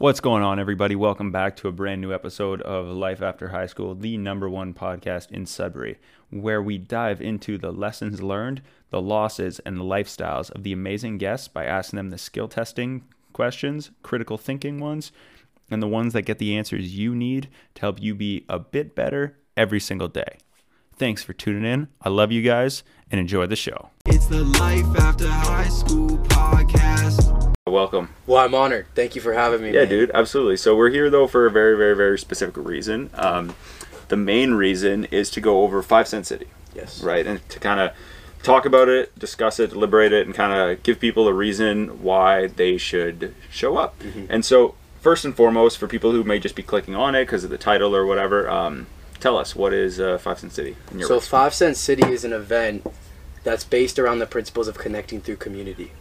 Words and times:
What's 0.00 0.20
going 0.20 0.44
on, 0.44 0.60
everybody? 0.60 0.94
Welcome 0.94 1.32
back 1.32 1.56
to 1.56 1.66
a 1.66 1.72
brand 1.72 2.00
new 2.00 2.14
episode 2.14 2.62
of 2.62 2.86
Life 2.86 3.20
After 3.20 3.48
High 3.48 3.66
School, 3.66 3.96
the 3.96 4.16
number 4.16 4.48
one 4.48 4.72
podcast 4.72 5.32
in 5.32 5.44
Sudbury, 5.44 5.98
where 6.30 6.62
we 6.62 6.78
dive 6.78 7.20
into 7.20 7.58
the 7.58 7.72
lessons 7.72 8.22
learned, 8.22 8.62
the 8.90 9.02
losses, 9.02 9.58
and 9.66 9.76
the 9.76 9.82
lifestyles 9.82 10.52
of 10.52 10.62
the 10.62 10.72
amazing 10.72 11.18
guests 11.18 11.48
by 11.48 11.64
asking 11.64 11.96
them 11.96 12.10
the 12.10 12.16
skill 12.16 12.46
testing 12.46 13.06
questions, 13.32 13.90
critical 14.04 14.38
thinking 14.38 14.78
ones, 14.78 15.10
and 15.68 15.82
the 15.82 15.88
ones 15.88 16.12
that 16.12 16.22
get 16.22 16.38
the 16.38 16.56
answers 16.56 16.96
you 16.96 17.12
need 17.12 17.48
to 17.74 17.80
help 17.80 18.00
you 18.00 18.14
be 18.14 18.44
a 18.48 18.60
bit 18.60 18.94
better 18.94 19.36
every 19.56 19.80
single 19.80 20.06
day. 20.06 20.38
Thanks 20.94 21.24
for 21.24 21.32
tuning 21.32 21.64
in. 21.64 21.88
I 22.02 22.10
love 22.10 22.30
you 22.30 22.42
guys 22.42 22.84
and 23.10 23.20
enjoy 23.20 23.46
the 23.46 23.56
show. 23.56 23.90
It's 24.06 24.26
the 24.26 24.44
Life 24.44 25.00
After 25.00 25.26
High 25.26 25.66
School 25.66 26.18
podcast. 26.18 27.37
Welcome. 27.70 28.10
Well, 28.26 28.38
I'm 28.44 28.54
honored. 28.54 28.86
Thank 28.94 29.14
you 29.14 29.20
for 29.20 29.32
having 29.32 29.62
me. 29.62 29.72
Yeah, 29.72 29.80
man. 29.80 29.88
dude, 29.88 30.10
absolutely. 30.14 30.56
So 30.56 30.76
we're 30.76 30.90
here 30.90 31.10
though 31.10 31.26
for 31.26 31.46
a 31.46 31.50
very, 31.50 31.76
very, 31.76 31.94
very 31.96 32.18
specific 32.18 32.56
reason. 32.56 33.10
Um, 33.14 33.54
the 34.08 34.16
main 34.16 34.54
reason 34.54 35.04
is 35.06 35.30
to 35.32 35.40
go 35.40 35.62
over 35.62 35.82
Five 35.82 36.08
Cent 36.08 36.26
City, 36.26 36.46
Yes. 36.74 37.02
right, 37.02 37.26
and 37.26 37.46
to 37.50 37.60
kind 37.60 37.78
of 37.80 37.92
talk 38.42 38.64
about 38.64 38.88
it, 38.88 39.16
discuss 39.18 39.60
it, 39.60 39.70
deliberate 39.70 40.12
it, 40.12 40.26
and 40.26 40.34
kind 40.34 40.52
of 40.52 40.82
give 40.82 40.98
people 40.98 41.28
a 41.28 41.32
reason 41.32 42.02
why 42.02 42.46
they 42.46 42.78
should 42.78 43.34
show 43.50 43.76
up. 43.76 43.98
Mm-hmm. 43.98 44.26
And 44.30 44.44
so, 44.44 44.74
first 45.00 45.24
and 45.24 45.34
foremost, 45.36 45.76
for 45.76 45.86
people 45.88 46.12
who 46.12 46.24
may 46.24 46.38
just 46.38 46.54
be 46.54 46.62
clicking 46.62 46.94
on 46.94 47.14
it 47.14 47.24
because 47.24 47.44
of 47.44 47.50
the 47.50 47.58
title 47.58 47.94
or 47.94 48.06
whatever, 48.06 48.48
um, 48.48 48.86
tell 49.20 49.36
us 49.36 49.54
what 49.54 49.74
is 49.74 50.00
uh, 50.00 50.16
Five 50.18 50.38
Cent 50.38 50.52
City? 50.52 50.76
In 50.90 51.00
your 51.00 51.08
So? 51.08 51.20
Five 51.20 51.52
Cent 51.52 51.76
City 51.76 52.06
is 52.10 52.24
an 52.24 52.32
event 52.32 52.86
that's 53.44 53.64
based 53.64 53.98
around 53.98 54.20
the 54.20 54.26
principles 54.26 54.68
of 54.68 54.78
connecting 54.78 55.20
through 55.20 55.36
community. 55.36 55.92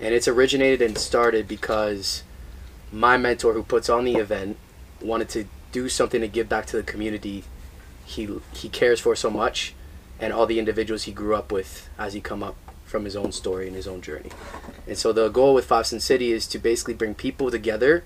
And 0.00 0.14
it's 0.14 0.28
originated 0.28 0.82
and 0.82 0.98
started 0.98 1.48
because 1.48 2.22
my 2.92 3.16
mentor, 3.16 3.52
who 3.54 3.62
puts 3.62 3.88
on 3.88 4.04
the 4.04 4.16
event, 4.16 4.56
wanted 5.00 5.28
to 5.30 5.46
do 5.72 5.88
something 5.88 6.20
to 6.20 6.28
give 6.28 6.48
back 6.48 6.66
to 6.66 6.76
the 6.76 6.82
community 6.82 7.44
he, 8.04 8.28
he 8.52 8.68
cares 8.68 9.00
for 9.00 9.16
so 9.16 9.30
much 9.30 9.74
and 10.18 10.32
all 10.32 10.46
the 10.46 10.58
individuals 10.58 11.04
he 11.04 11.12
grew 11.12 11.34
up 11.34 11.50
with 11.52 11.88
as 11.98 12.14
he 12.14 12.20
come 12.20 12.42
up 12.42 12.56
from 12.84 13.04
his 13.04 13.16
own 13.16 13.32
story 13.32 13.66
and 13.66 13.76
his 13.76 13.88
own 13.88 14.00
journey. 14.00 14.30
And 14.86 14.96
so 14.96 15.12
the 15.12 15.28
goal 15.28 15.54
with 15.54 15.66
Five 15.66 15.86
Cent 15.86 16.02
City 16.02 16.32
is 16.32 16.46
to 16.48 16.58
basically 16.58 16.94
bring 16.94 17.14
people 17.14 17.50
together 17.50 18.04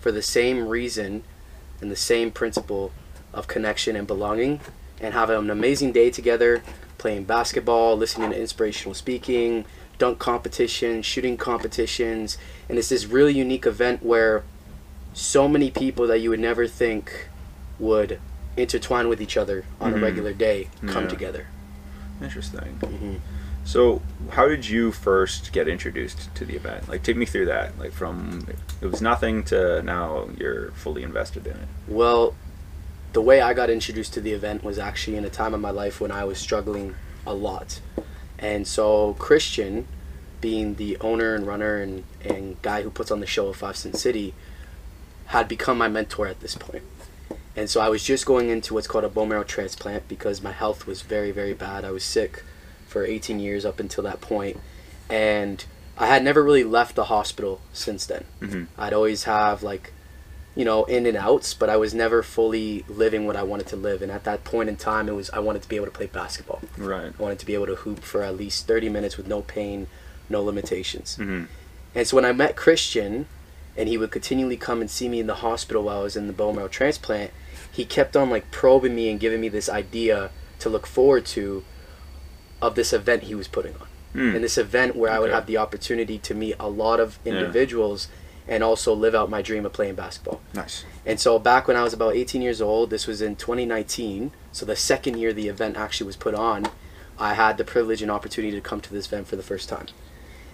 for 0.00 0.12
the 0.12 0.22
same 0.22 0.68
reason 0.68 1.24
and 1.80 1.90
the 1.90 1.96
same 1.96 2.30
principle 2.30 2.92
of 3.32 3.48
connection 3.48 3.96
and 3.96 4.06
belonging 4.06 4.60
and 5.00 5.14
have 5.14 5.30
an 5.30 5.50
amazing 5.50 5.92
day 5.92 6.10
together 6.10 6.62
playing 6.98 7.24
basketball, 7.24 7.96
listening 7.96 8.30
to 8.30 8.40
inspirational 8.40 8.94
speaking, 8.94 9.64
dunk 9.98 10.18
competition, 10.18 11.02
shooting 11.02 11.36
competitions. 11.36 12.38
And 12.68 12.78
it's 12.78 12.88
this 12.88 13.04
really 13.06 13.34
unique 13.34 13.66
event 13.66 14.02
where 14.02 14.44
so 15.12 15.48
many 15.48 15.70
people 15.70 16.06
that 16.06 16.18
you 16.20 16.30
would 16.30 16.40
never 16.40 16.66
think 16.66 17.28
would 17.78 18.20
intertwine 18.56 19.08
with 19.08 19.20
each 19.20 19.36
other 19.36 19.64
on 19.80 19.92
Mhm. 19.92 19.96
a 19.96 20.00
regular 20.00 20.32
day 20.32 20.68
come 20.86 21.04
Yeah. 21.04 21.10
together. 21.10 21.46
Interesting. 22.22 22.78
Mhm. 22.80 23.20
So, 23.64 24.00
how 24.30 24.48
did 24.48 24.68
you 24.68 24.92
first 24.92 25.52
get 25.52 25.68
introduced 25.68 26.34
to 26.36 26.44
the 26.44 26.54
event? 26.56 26.88
Like, 26.88 27.02
take 27.02 27.16
me 27.16 27.26
through 27.26 27.46
that. 27.46 27.78
Like, 27.78 27.92
from 27.92 28.46
it 28.80 28.86
was 28.86 29.02
nothing 29.02 29.42
to 29.44 29.82
now 29.82 30.28
you're 30.38 30.70
fully 30.72 31.02
invested 31.02 31.46
in 31.46 31.52
it. 31.52 31.68
Well, 31.86 32.34
the 33.12 33.20
way 33.20 33.40
I 33.40 33.52
got 33.54 33.68
introduced 33.70 34.14
to 34.14 34.20
the 34.20 34.32
event 34.32 34.64
was 34.64 34.78
actually 34.78 35.16
in 35.16 35.24
a 35.24 35.30
time 35.30 35.52
of 35.54 35.60
my 35.60 35.70
life 35.70 36.00
when 36.00 36.10
I 36.10 36.24
was 36.24 36.38
struggling 36.38 36.94
a 37.26 37.34
lot. 37.34 37.80
And 38.38 38.66
so 38.66 39.14
Christian, 39.18 39.86
being 40.40 40.76
the 40.76 40.96
owner 41.00 41.34
and 41.34 41.46
runner 41.46 41.78
and, 41.78 42.04
and 42.24 42.60
guy 42.62 42.82
who 42.82 42.90
puts 42.90 43.10
on 43.10 43.20
the 43.20 43.26
show 43.26 43.48
of 43.48 43.56
Five 43.56 43.76
Cent 43.76 43.96
City, 43.96 44.34
had 45.26 45.48
become 45.48 45.76
my 45.78 45.88
mentor 45.88 46.26
at 46.26 46.40
this 46.40 46.54
point. 46.54 46.84
And 47.56 47.68
so 47.68 47.80
I 47.80 47.88
was 47.88 48.04
just 48.04 48.24
going 48.24 48.48
into 48.48 48.72
what's 48.74 48.86
called 48.86 49.04
a 49.04 49.08
bone 49.08 49.30
marrow 49.30 49.42
transplant 49.44 50.06
because 50.08 50.40
my 50.40 50.52
health 50.52 50.86
was 50.86 51.02
very, 51.02 51.32
very 51.32 51.54
bad. 51.54 51.84
I 51.84 51.90
was 51.90 52.04
sick 52.04 52.44
for 52.86 53.04
18 53.04 53.40
years 53.40 53.64
up 53.64 53.80
until 53.80 54.04
that 54.04 54.20
point. 54.20 54.58
And 55.10 55.64
I 55.98 56.06
had 56.06 56.22
never 56.22 56.42
really 56.42 56.62
left 56.64 56.94
the 56.94 57.06
hospital 57.06 57.60
since 57.72 58.06
then. 58.06 58.24
Mhm. 58.40 58.66
I'd 58.78 58.92
always 58.92 59.24
have 59.24 59.62
like 59.64 59.92
you 60.58 60.64
know, 60.64 60.82
in 60.86 61.06
and 61.06 61.16
outs, 61.16 61.54
but 61.54 61.70
I 61.70 61.76
was 61.76 61.94
never 61.94 62.20
fully 62.20 62.84
living 62.88 63.26
what 63.26 63.36
I 63.36 63.44
wanted 63.44 63.68
to 63.68 63.76
live. 63.76 64.02
And 64.02 64.10
at 64.10 64.24
that 64.24 64.42
point 64.42 64.68
in 64.68 64.74
time, 64.74 65.08
it 65.08 65.12
was 65.12 65.30
I 65.30 65.38
wanted 65.38 65.62
to 65.62 65.68
be 65.68 65.76
able 65.76 65.86
to 65.86 65.92
play 65.92 66.06
basketball. 66.06 66.60
Right. 66.76 67.12
I 67.16 67.22
wanted 67.22 67.38
to 67.38 67.46
be 67.46 67.54
able 67.54 67.66
to 67.66 67.76
hoop 67.76 68.00
for 68.00 68.24
at 68.24 68.36
least 68.36 68.66
30 68.66 68.88
minutes 68.88 69.16
with 69.16 69.28
no 69.28 69.42
pain, 69.42 69.86
no 70.28 70.42
limitations. 70.42 71.14
hmm 71.14 71.44
And 71.94 72.08
so 72.08 72.16
when 72.16 72.24
I 72.24 72.32
met 72.32 72.56
Christian, 72.56 73.26
and 73.76 73.88
he 73.88 73.96
would 73.96 74.10
continually 74.10 74.56
come 74.56 74.80
and 74.80 74.90
see 74.90 75.08
me 75.08 75.20
in 75.20 75.28
the 75.28 75.36
hospital 75.36 75.84
while 75.84 76.00
I 76.00 76.02
was 76.02 76.16
in 76.16 76.26
the 76.26 76.32
bone 76.32 76.56
marrow 76.56 76.66
transplant, 76.66 77.30
he 77.70 77.84
kept 77.84 78.16
on 78.16 78.28
like 78.28 78.50
probing 78.50 78.96
me 78.96 79.08
and 79.08 79.20
giving 79.20 79.40
me 79.40 79.48
this 79.48 79.68
idea 79.68 80.30
to 80.58 80.68
look 80.68 80.88
forward 80.88 81.24
to 81.26 81.62
of 82.60 82.74
this 82.74 82.92
event 82.92 83.22
he 83.22 83.36
was 83.36 83.46
putting 83.46 83.74
on. 83.74 83.86
Mm. 84.12 84.34
And 84.34 84.44
this 84.44 84.58
event 84.58 84.96
where 84.96 85.12
I 85.12 85.20
would 85.20 85.30
have 85.30 85.46
the 85.46 85.56
opportunity 85.56 86.18
to 86.18 86.34
meet 86.34 86.56
a 86.58 86.68
lot 86.68 86.98
of 86.98 87.20
Yeah. 87.24 87.32
And 88.48 88.64
also 88.64 88.94
live 88.94 89.14
out 89.14 89.28
my 89.28 89.42
dream 89.42 89.66
of 89.66 89.72
playing 89.72 89.94
basketball. 89.94 90.40
Nice. 90.54 90.84
And 91.04 91.20
so 91.20 91.38
back 91.38 91.68
when 91.68 91.76
I 91.76 91.82
was 91.82 91.92
about 91.92 92.16
18 92.16 92.40
years 92.40 92.62
old, 92.62 92.88
this 92.90 93.06
was 93.06 93.20
in 93.20 93.36
2019, 93.36 94.32
so 94.52 94.64
the 94.64 94.74
second 94.74 95.18
year 95.18 95.32
the 95.32 95.48
event 95.48 95.76
actually 95.76 96.06
was 96.06 96.16
put 96.16 96.34
on, 96.34 96.66
I 97.18 97.34
had 97.34 97.58
the 97.58 97.64
privilege 97.64 98.00
and 98.00 98.10
opportunity 98.10 98.56
to 98.56 98.62
come 98.62 98.80
to 98.80 98.92
this 98.92 99.06
event 99.06 99.26
for 99.26 99.36
the 99.36 99.42
first 99.42 99.68
time. 99.68 99.86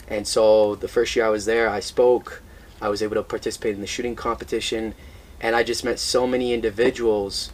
And 0.08 0.26
so 0.26 0.74
the 0.74 0.88
first 0.88 1.14
year 1.14 1.24
I 1.24 1.30
was 1.30 1.44
there, 1.44 1.68
I 1.68 1.80
spoke, 1.80 2.42
I 2.80 2.88
was 2.88 3.02
able 3.02 3.14
to 3.14 3.22
participate 3.22 3.74
in 3.74 3.80
the 3.80 3.86
shooting 3.86 4.16
competition, 4.16 4.94
and 5.40 5.54
I 5.54 5.62
just 5.62 5.84
met 5.84 5.98
so 5.98 6.26
many 6.26 6.52
individuals 6.52 7.52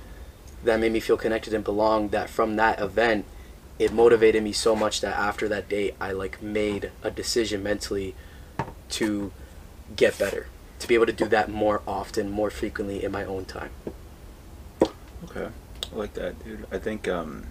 that 0.65 0.81
made 0.81 0.93
me 0.93 1.01
feel 1.01 1.17
connected 1.17 1.53
and 1.53 1.65
belong 1.65 2.09
that 2.09 2.31
from 2.31 2.57
that 2.57 2.81
event, 2.81 3.27
it 3.79 3.93
motivated 3.93 4.43
me 4.43 4.53
so 4.53 4.77
much 4.77 5.01
that 5.01 5.17
after 5.17 5.49
that 5.49 5.69
day, 5.69 5.95
I 6.01 6.13
like 6.13 6.43
made 6.43 6.93
a 7.03 7.11
decision 7.11 7.63
mentally 7.63 8.15
to 8.91 9.33
get 9.97 10.19
better, 10.19 10.47
to 10.79 10.89
be 10.89 10.95
able 10.95 11.07
to 11.07 11.13
do 11.13 11.27
that 11.27 11.51
more 11.51 11.83
often, 11.87 12.31
more 12.31 12.51
frequently 12.51 13.03
in 13.05 13.13
my 13.13 13.25
own 13.25 13.45
time. 13.45 13.71
Okay. 15.25 15.49
I 15.93 15.97
like 15.97 16.15
that, 16.15 16.43
dude. 16.45 16.67
I 16.71 16.79
think 16.79 17.09
um, 17.09 17.47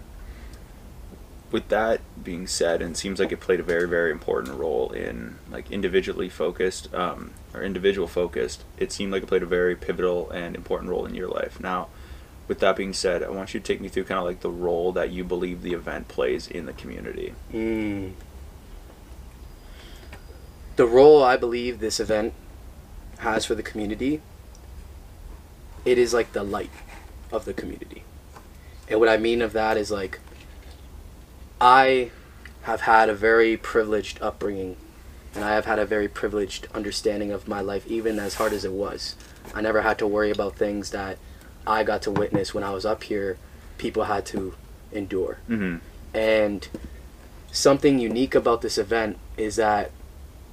with 1.50 1.68
that 1.68 2.00
being 2.22 2.46
said, 2.46 2.80
and 2.80 2.92
it 2.92 2.96
seems 2.96 3.18
like 3.18 3.32
it 3.32 3.40
played 3.40 3.60
a 3.60 3.64
very, 3.64 3.88
very 3.88 4.10
important 4.10 4.58
role 4.58 4.90
in 4.92 5.36
like 5.50 5.70
individually 5.70 6.28
focused 6.28 6.92
um, 6.94 7.32
or 7.52 7.62
individual 7.62 8.06
focused. 8.06 8.64
It 8.78 8.92
seemed 8.92 9.12
like 9.12 9.24
it 9.24 9.26
played 9.26 9.42
a 9.42 9.46
very 9.46 9.76
pivotal 9.76 10.30
and 10.30 10.54
important 10.54 10.90
role 10.90 11.06
in 11.06 11.14
your 11.14 11.28
life. 11.28 11.60
Now, 11.60 11.88
with 12.48 12.60
that 12.60 12.76
being 12.76 12.92
said, 12.92 13.22
I 13.22 13.30
want 13.30 13.54
you 13.54 13.60
to 13.60 13.66
take 13.66 13.80
me 13.80 13.88
through 13.88 14.04
kind 14.04 14.18
of 14.18 14.24
like 14.24 14.40
the 14.40 14.50
role 14.50 14.92
that 14.92 15.10
you 15.10 15.22
believe 15.24 15.62
the 15.62 15.72
event 15.72 16.08
plays 16.08 16.48
in 16.48 16.66
the 16.66 16.72
community. 16.72 17.34
Mm. 17.52 18.12
The 20.80 20.86
role 20.86 21.22
I 21.22 21.36
believe 21.36 21.78
this 21.78 22.00
event 22.00 22.32
has 23.18 23.44
for 23.44 23.54
the 23.54 23.62
community, 23.62 24.22
it 25.84 25.98
is 25.98 26.14
like 26.14 26.32
the 26.32 26.42
light 26.42 26.70
of 27.30 27.44
the 27.44 27.52
community. 27.52 28.02
And 28.88 28.98
what 28.98 29.10
I 29.10 29.18
mean 29.18 29.42
of 29.42 29.52
that 29.52 29.76
is 29.76 29.90
like, 29.90 30.20
I 31.60 32.12
have 32.62 32.80
had 32.80 33.10
a 33.10 33.14
very 33.14 33.58
privileged 33.58 34.22
upbringing, 34.22 34.78
and 35.34 35.44
I 35.44 35.54
have 35.54 35.66
had 35.66 35.78
a 35.78 35.84
very 35.84 36.08
privileged 36.08 36.66
understanding 36.72 37.30
of 37.30 37.46
my 37.46 37.60
life, 37.60 37.86
even 37.86 38.18
as 38.18 38.36
hard 38.36 38.54
as 38.54 38.64
it 38.64 38.72
was. 38.72 39.16
I 39.54 39.60
never 39.60 39.82
had 39.82 39.98
to 39.98 40.06
worry 40.06 40.30
about 40.30 40.56
things 40.56 40.92
that 40.92 41.18
I 41.66 41.84
got 41.84 42.00
to 42.04 42.10
witness 42.10 42.54
when 42.54 42.64
I 42.64 42.70
was 42.70 42.86
up 42.86 43.04
here, 43.04 43.36
people 43.76 44.04
had 44.04 44.24
to 44.32 44.54
endure. 44.92 45.40
Mm-hmm. 45.46 45.84
And 46.16 46.66
something 47.52 47.98
unique 47.98 48.34
about 48.34 48.62
this 48.62 48.78
event 48.78 49.18
is 49.36 49.56
that 49.56 49.90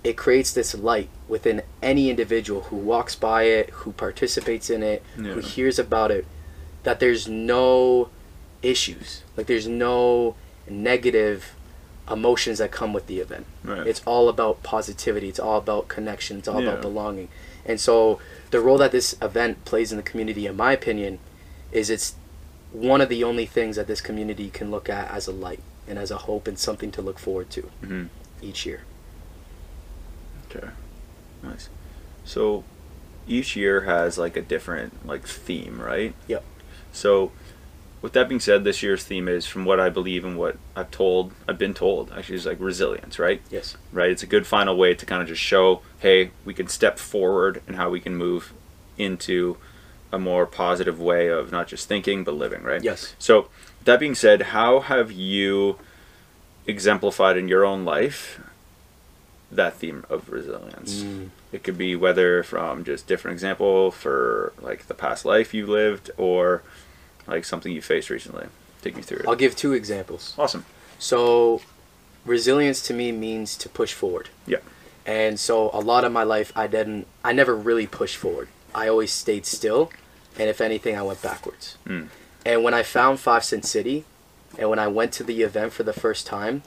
it 0.08 0.16
creates 0.16 0.54
this 0.54 0.74
light 0.74 1.10
within 1.28 1.62
any 1.82 2.10
individual 2.10 2.62
who 2.62 2.78
walks 2.78 3.14
by 3.14 3.44
it, 3.44 3.70
who 3.72 3.92
participates 3.92 4.70
in 4.70 4.82
it, 4.82 5.04
Yeah. 5.18 5.34
who 5.34 5.42
hears 5.42 5.78
about 5.78 6.12
it, 6.12 6.26
that 6.84 7.02
there's 7.02 7.28
no 7.28 8.10
issues. 8.62 9.24
Like 9.36 9.48
there's 9.48 9.68
no 9.68 10.36
negative 10.70 11.54
emotions 12.10 12.60
that 12.60 12.72
come 12.72 12.94
with 12.94 13.08
the 13.08 13.20
event. 13.20 13.48
Right. 13.66 13.86
It's 13.86 14.02
all 14.06 14.30
about 14.30 14.64
positivity. 14.64 15.28
It's 15.28 15.42
all 15.42 15.58
about 15.58 15.90
connection. 15.90 16.38
It's 16.38 16.48
all 16.48 16.62
Yeah. 16.62 16.70
about 16.70 16.82
belonging. 16.82 17.28
And 17.66 17.78
so 17.78 18.20
the 18.52 18.62
role 18.62 18.78
that 18.78 18.94
this 18.94 19.14
event 19.22 19.66
plays 19.66 19.92
in 19.92 19.98
the 19.98 20.04
community, 20.04 20.46
in 20.46 20.56
my 20.56 20.72
opinion, 20.72 21.20
is 21.74 21.90
it's 21.90 22.16
one 22.72 23.02
of 23.02 23.10
the 23.10 23.26
only 23.26 23.46
things 23.46 23.76
that 23.76 23.88
this 23.88 24.00
community 24.00 24.50
can 24.50 24.72
look 24.72 24.88
at 24.88 25.12
as 25.12 25.28
a 25.28 25.34
light 25.34 25.60
and 25.86 26.00
as 26.00 26.12
a 26.12 26.20
hope 26.20 26.48
and 26.48 26.58
something 26.58 26.92
to 26.92 27.02
look 27.02 27.20
forward 27.20 27.50
to 27.50 27.64
mm-hmm. 27.84 28.04
each 28.42 28.66
year. 28.66 28.84
Okay. 30.58 30.70
Nice. 31.44 31.70
So 32.26 32.64
each 33.28 33.56
year 33.56 33.82
has 33.82 34.18
like 34.18 34.36
a 34.36 34.42
different 34.42 35.06
like 35.06 35.28
theme, 35.28 35.82
right? 35.82 36.14
Yep. 36.28 36.44
So 36.92 37.32
with 38.02 38.14
that 38.14 38.30
being 38.30 38.40
said, 38.40 38.64
this 38.64 38.84
year's 38.84 39.04
theme 39.04 39.28
is 39.28 39.46
from 39.48 39.66
what 39.66 39.80
I 39.80 39.90
believe 39.90 40.24
and 40.24 40.38
what 40.38 40.58
I've 40.76 40.92
told, 40.92 41.34
I've 41.48 41.58
been 41.58 41.74
told, 41.74 42.12
actually, 42.12 42.36
is 42.36 42.46
like 42.46 42.60
resilience, 42.60 43.18
right? 43.18 43.42
Yes. 43.50 43.76
Right. 43.92 44.12
It's 44.12 44.24
a 44.24 44.28
good 44.28 44.46
final 44.46 44.78
way 44.78 44.94
to 44.94 45.06
kind 45.06 45.22
of 45.22 45.28
just 45.28 45.42
show, 45.42 45.82
hey, 46.00 46.32
we 46.46 46.54
can 46.54 46.68
step 46.68 47.00
forward 47.00 47.62
and 47.68 47.76
how 47.76 47.90
we 47.90 48.00
can 48.00 48.16
move 48.16 48.54
into 48.98 49.58
a 50.12 50.20
more 50.20 50.46
positive 50.46 51.00
way 51.00 51.28
of 51.28 51.52
not 51.52 51.68
just 51.68 51.88
thinking 51.88 52.24
but 52.24 52.34
living, 52.34 52.64
right? 52.64 52.84
Yes. 52.84 53.16
So, 53.20 53.50
that 53.84 54.00
being 54.00 54.16
said, 54.16 54.42
how 54.42 54.82
have 54.82 55.12
you 55.12 55.80
exemplified 56.66 57.38
in 57.38 57.48
your 57.48 57.66
own 57.66 57.86
life 57.86 58.42
that 59.52 59.76
theme 59.76 60.06
of 60.10 60.30
resilience? 60.30 61.04
Mm. 61.04 61.30
It 61.52 61.64
could 61.64 61.78
be 61.78 61.96
whether 61.96 62.44
from 62.44 62.84
just 62.84 63.08
different 63.08 63.34
example 63.34 63.92
for 63.92 64.54
like 64.62 64.88
the 64.88 64.94
past 64.94 65.26
life 65.26 65.54
you 65.54 65.66
lived 65.66 66.12
or 66.18 66.64
like 67.28 67.46
something 67.46 67.72
you 67.72 67.82
faced 67.82 68.10
recently. 68.10 68.48
Take 68.82 68.96
me 68.96 69.02
through 69.02 69.20
it. 69.20 69.28
I'll 69.28 69.36
give 69.36 69.56
two 69.56 69.74
examples. 69.74 70.34
awesome. 70.38 70.66
So, 71.00 71.62
resilience 72.26 72.82
to 72.84 72.94
me 72.94 73.12
means 73.12 73.56
to 73.58 73.70
push 73.70 73.94
forward. 73.94 74.30
Yeah. 74.46 74.58
And 75.06 75.40
so, 75.40 75.70
a 75.74 75.80
lot 75.80 76.04
of 76.04 76.12
my 76.12 76.24
life, 76.24 76.52
I 76.56 76.68
didn't, 76.68 77.08
I 77.24 77.34
never 77.34 77.56
really 77.56 77.88
pushed 77.88 78.18
forward. 78.18 78.48
I 78.74 78.88
always 78.88 79.12
stayed 79.12 79.46
still, 79.46 79.92
and 80.38 80.50
if 80.50 80.62
anything, 80.62 80.96
I 80.96 81.02
went 81.02 81.22
backwards. 81.22 81.78
Mm. 81.86 82.08
And 82.46 82.64
when 82.64 82.74
I 82.74 82.84
found 82.84 83.20
Five 83.20 83.44
Cent 83.44 83.66
City, 83.66 84.06
and 84.58 84.70
when 84.70 84.80
I 84.80 84.88
went 84.88 85.12
to 85.14 85.24
the 85.24 85.42
event 85.42 85.74
for 85.74 85.84
the 85.84 85.94
first 85.94 86.26
time, 86.26 86.64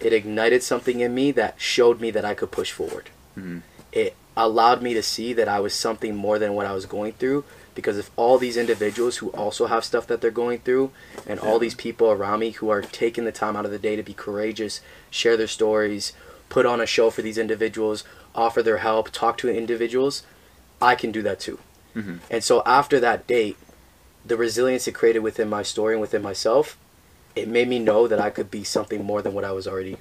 it 0.00 0.12
ignited 0.12 0.62
something 0.62 1.00
in 1.00 1.14
me 1.14 1.30
that 1.32 1.54
showed 1.58 2.00
me 2.00 2.10
that 2.10 2.24
I 2.24 2.34
could 2.34 2.50
push 2.50 2.72
forward. 2.72 3.10
Mhm. 3.38 3.62
It 3.92 4.14
allowed 4.36 4.82
me 4.82 4.94
to 4.94 5.02
see 5.02 5.32
that 5.34 5.48
I 5.48 5.60
was 5.60 5.74
something 5.74 6.14
more 6.14 6.38
than 6.38 6.54
what 6.54 6.66
I 6.66 6.72
was 6.72 6.86
going 6.86 7.12
through. 7.14 7.44
Because 7.72 7.98
if 7.98 8.10
all 8.16 8.36
these 8.36 8.56
individuals 8.56 9.18
who 9.18 9.28
also 9.30 9.66
have 9.66 9.84
stuff 9.84 10.06
that 10.08 10.20
they're 10.20 10.30
going 10.30 10.58
through, 10.58 10.90
and 11.26 11.38
all 11.38 11.58
these 11.58 11.74
people 11.74 12.10
around 12.10 12.40
me 12.40 12.50
who 12.50 12.68
are 12.68 12.82
taking 12.82 13.24
the 13.24 13.32
time 13.32 13.56
out 13.56 13.64
of 13.64 13.70
the 13.70 13.78
day 13.78 13.94
to 13.94 14.02
be 14.02 14.12
courageous, 14.12 14.80
share 15.08 15.36
their 15.36 15.46
stories, 15.46 16.12
put 16.48 16.66
on 16.66 16.80
a 16.80 16.86
show 16.86 17.10
for 17.10 17.22
these 17.22 17.38
individuals, 17.38 18.02
offer 18.34 18.62
their 18.62 18.78
help, 18.78 19.10
talk 19.12 19.38
to 19.38 19.48
individuals, 19.48 20.24
I 20.82 20.94
can 20.94 21.12
do 21.12 21.22
that 21.22 21.40
too. 21.40 21.58
Mhm. 21.96 22.18
And 22.28 22.42
so 22.42 22.62
after 22.66 22.98
that 23.00 23.26
date, 23.26 23.56
the 24.26 24.36
resilience 24.36 24.88
it 24.88 24.92
created 24.92 25.20
within 25.20 25.48
my 25.48 25.62
story 25.62 25.94
and 25.94 26.00
within 26.00 26.22
myself, 26.22 26.76
it 27.42 27.48
made 27.48 27.68
me 27.68 27.78
know 27.78 28.06
that 28.06 28.20
I 28.20 28.30
could 28.30 28.50
be 28.50 28.64
something 28.64 29.04
more 29.04 29.22
than 29.22 29.32
what 29.34 29.44
I 29.44 29.52
was 29.52 29.66
already 29.66 29.96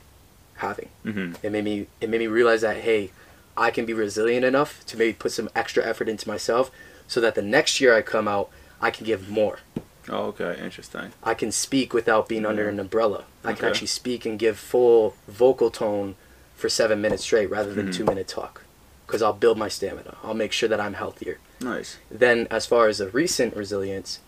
having. 0.56 0.90
hmm 1.04 1.34
It 1.44 1.52
made 1.52 1.64
me 1.64 1.88
it 2.02 2.10
made 2.10 2.20
me 2.22 2.28
realize 2.28 2.62
that 2.62 2.78
hey, 2.78 3.12
I 3.58 3.72
can 3.72 3.86
be 3.86 3.94
resilient 3.94 4.46
enough 4.46 4.72
to 4.88 4.98
maybe 4.98 5.14
put 5.14 5.32
some 5.32 5.50
extra 5.56 5.84
effort 5.86 6.08
into 6.10 6.28
myself 6.28 6.72
so 7.08 7.20
that 7.22 7.36
the 7.36 7.42
next 7.42 7.82
year 7.82 7.94
I 7.96 8.02
come 8.02 8.28
out, 8.28 8.50
I 8.82 8.90
can 8.92 9.06
give 9.06 9.30
more. 9.30 9.60
Oh, 10.08 10.26
okay. 10.32 10.58
Interesting. 10.64 11.12
I 11.24 11.34
can 11.34 11.52
speak 11.52 11.94
without 11.94 12.28
being 12.28 12.46
under 12.46 12.68
an 12.70 12.80
umbrella. 12.80 13.26
I 13.44 13.54
can 13.54 13.66
actually 13.70 13.88
speak 13.88 14.26
and 14.26 14.40
give 14.40 14.58
full 14.58 15.16
vocal 15.28 15.70
tone 15.70 16.16
for 16.56 16.68
7 16.70 17.00
minutes 17.02 17.24
straight 17.24 17.50
rather 17.50 17.74
than 17.74 17.88
Mhm. 17.90 17.94
2 17.98 18.06
minute 18.06 18.28
talk 18.28 18.62
cuz 19.08 19.22
I'll 19.24 19.34
build 19.46 19.58
my 19.58 19.70
stamina. 19.70 20.18
I'll 20.24 20.34
make 20.44 20.52
sure 20.52 20.70
that 20.70 20.80
I'm 20.80 20.96
healthier. 21.04 21.38
Nice. 21.62 21.98
then 22.12 22.48
as 22.52 22.66
far 22.66 22.88
as 22.88 22.98
the 23.00 23.10
recent 23.10 23.56
resilience 23.56 24.20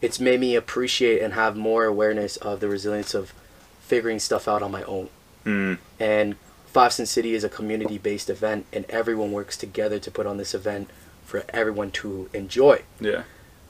it's 0.00 0.20
made 0.20 0.40
me 0.40 0.54
appreciate 0.54 1.20
and 1.22 1.34
have 1.34 1.56
more 1.56 1.84
awareness 1.84 2.36
of 2.38 2.60
the 2.60 2.68
resilience 2.68 3.14
of 3.14 3.32
figuring 3.80 4.18
stuff 4.18 4.46
out 4.48 4.62
on 4.62 4.70
my 4.70 4.82
own 4.84 5.08
Mm. 5.46 5.78
and 5.98 6.36
five 6.66 6.92
cent 6.92 7.08
city 7.08 7.32
is 7.34 7.42
a 7.44 7.48
community 7.48 7.96
based 7.96 8.28
event 8.28 8.66
and 8.72 8.84
everyone 8.90 9.32
works 9.32 9.56
together 9.56 9.98
to 9.98 10.10
put 10.10 10.26
on 10.26 10.36
this 10.36 10.52
event 10.54 10.90
for 11.24 11.44
everyone 11.50 11.90
to 11.90 12.28
enjoy 12.34 12.82
Yeah. 13.00 13.22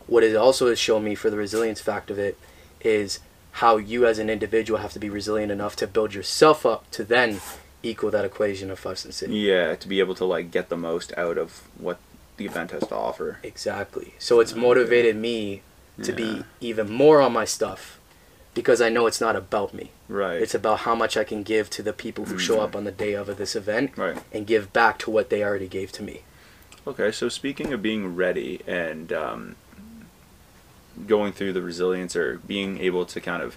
what 0.07 0.25
it 0.25 0.35
also 0.35 0.69
has 0.69 0.79
shown 0.79 1.05
me 1.05 1.15
for 1.15 1.31
the 1.31 1.37
resilience 1.37 1.81
fact 1.81 2.11
of 2.11 2.19
it 2.19 2.37
is 2.81 3.21
how 3.53 3.77
you 3.77 4.07
as 4.07 4.19
an 4.19 4.29
individual 4.31 4.81
have 4.81 4.93
to 4.93 4.99
be 4.99 5.09
resilient 5.11 5.53
enough 5.53 5.77
to 5.77 5.87
build 5.87 6.15
yourself 6.15 6.65
up 6.67 6.91
to 6.93 7.05
then 7.05 7.41
equal 7.83 8.11
that 8.11 8.25
equation 8.25 8.71
of 8.71 8.79
five 8.79 8.99
cent 8.99 9.15
city 9.15 9.35
Yeah. 9.35 9.77
To 9.77 9.87
be 9.89 10.01
able 10.01 10.15
to 10.17 10.25
like 10.25 10.51
get 10.51 10.69
the 10.69 10.77
most 10.77 11.13
out 11.17 11.39
of 11.39 11.63
what 11.79 11.99
the 12.39 12.47
event 12.47 12.71
has 12.73 12.87
to 12.89 12.95
offer. 12.95 13.39
Exactly. 13.45 14.15
So 14.19 14.41
it's 14.41 14.55
motivated 14.55 15.15
me 15.17 15.63
to 16.03 16.11
Yeah. 16.13 16.17
be 16.17 16.45
even 16.61 16.91
more 16.91 17.21
on 17.21 17.33
my 17.33 17.45
stuff 17.45 17.99
because 18.55 18.81
I 18.81 18.89
know 18.89 19.07
it's 19.07 19.21
not 19.21 19.37
about 19.37 19.73
me. 19.75 19.91
Right. 20.09 20.41
It's 20.41 20.55
about 20.55 20.81
how 20.81 20.95
much 20.95 21.17
I 21.17 21.25
can 21.25 21.43
give 21.43 21.71
to 21.71 21.83
the 21.83 21.93
people 21.93 22.25
who 22.27 22.39
show 22.39 22.61
up 22.61 22.75
on 22.75 22.85
the 22.85 22.91
day 22.91 23.13
of 23.13 23.37
this 23.37 23.55
event 23.55 23.93
right. 23.97 24.19
and 24.33 24.47
give 24.47 24.73
back 24.73 24.99
to 25.01 25.11
what 25.11 25.31
they 25.31 25.45
already 25.45 25.69
gave 25.69 25.93
to 25.93 26.03
me. 26.03 26.23
Okay, 26.87 27.13
so 27.13 27.29
speaking 27.29 27.73
of 27.73 27.83
being 27.83 28.17
ready 28.17 28.61
and 28.67 29.13
um, 29.13 29.57
going 31.07 31.33
through 31.33 31.53
the 31.53 31.63
resilience 31.63 32.17
or 32.17 32.39
being 32.47 32.79
able 32.81 33.05
to 33.07 33.21
kind 33.21 33.43
of 33.43 33.57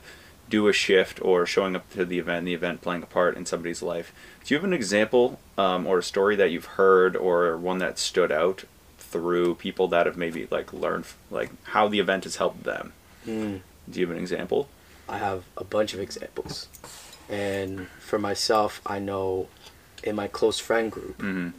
do 0.49 0.67
a 0.67 0.73
shift 0.73 1.23
or 1.23 1.45
showing 1.45 1.75
up 1.75 1.89
to 1.91 2.03
the 2.03 2.19
event, 2.19 2.45
the 2.45 2.53
event 2.53 2.81
playing 2.81 3.01
a 3.01 3.05
part 3.05 3.37
in 3.37 3.45
somebody's 3.45 3.81
life, 3.81 4.13
do 4.43 4.53
you 4.53 4.57
have 4.59 4.65
an 4.65 4.73
example 4.73 5.39
um, 5.57 5.87
or 5.87 5.99
a 5.99 6.03
story 6.03 6.35
that 6.35 6.51
you've 6.51 6.65
heard 6.65 7.15
or 7.15 7.55
one 7.57 7.77
that 7.77 7.97
stood 7.97 8.31
out 8.31 8.65
through 9.11 9.55
people 9.55 9.87
that 9.89 10.05
have 10.05 10.17
maybe 10.17 10.47
like 10.49 10.71
learned 10.73 11.05
like 11.29 11.51
how 11.65 11.87
the 11.87 11.99
event 11.99 12.23
has 12.23 12.37
helped 12.37 12.63
them? 12.63 12.93
Mm, 13.27 13.61
Do 13.89 13.99
you 13.99 14.07
have 14.07 14.15
an 14.15 14.21
example? 14.21 14.67
I 15.09 15.17
have 15.17 15.43
a 15.57 15.63
bunch 15.63 15.93
of 15.93 15.99
examples. 15.99 16.67
And 17.29 17.87
for 17.99 18.17
myself, 18.19 18.81
I 18.85 18.99
know 18.99 19.47
in 20.03 20.15
my 20.15 20.27
close 20.27 20.59
friend 20.59 20.91
group, 20.91 21.17
Mm-hmm. 21.19 21.49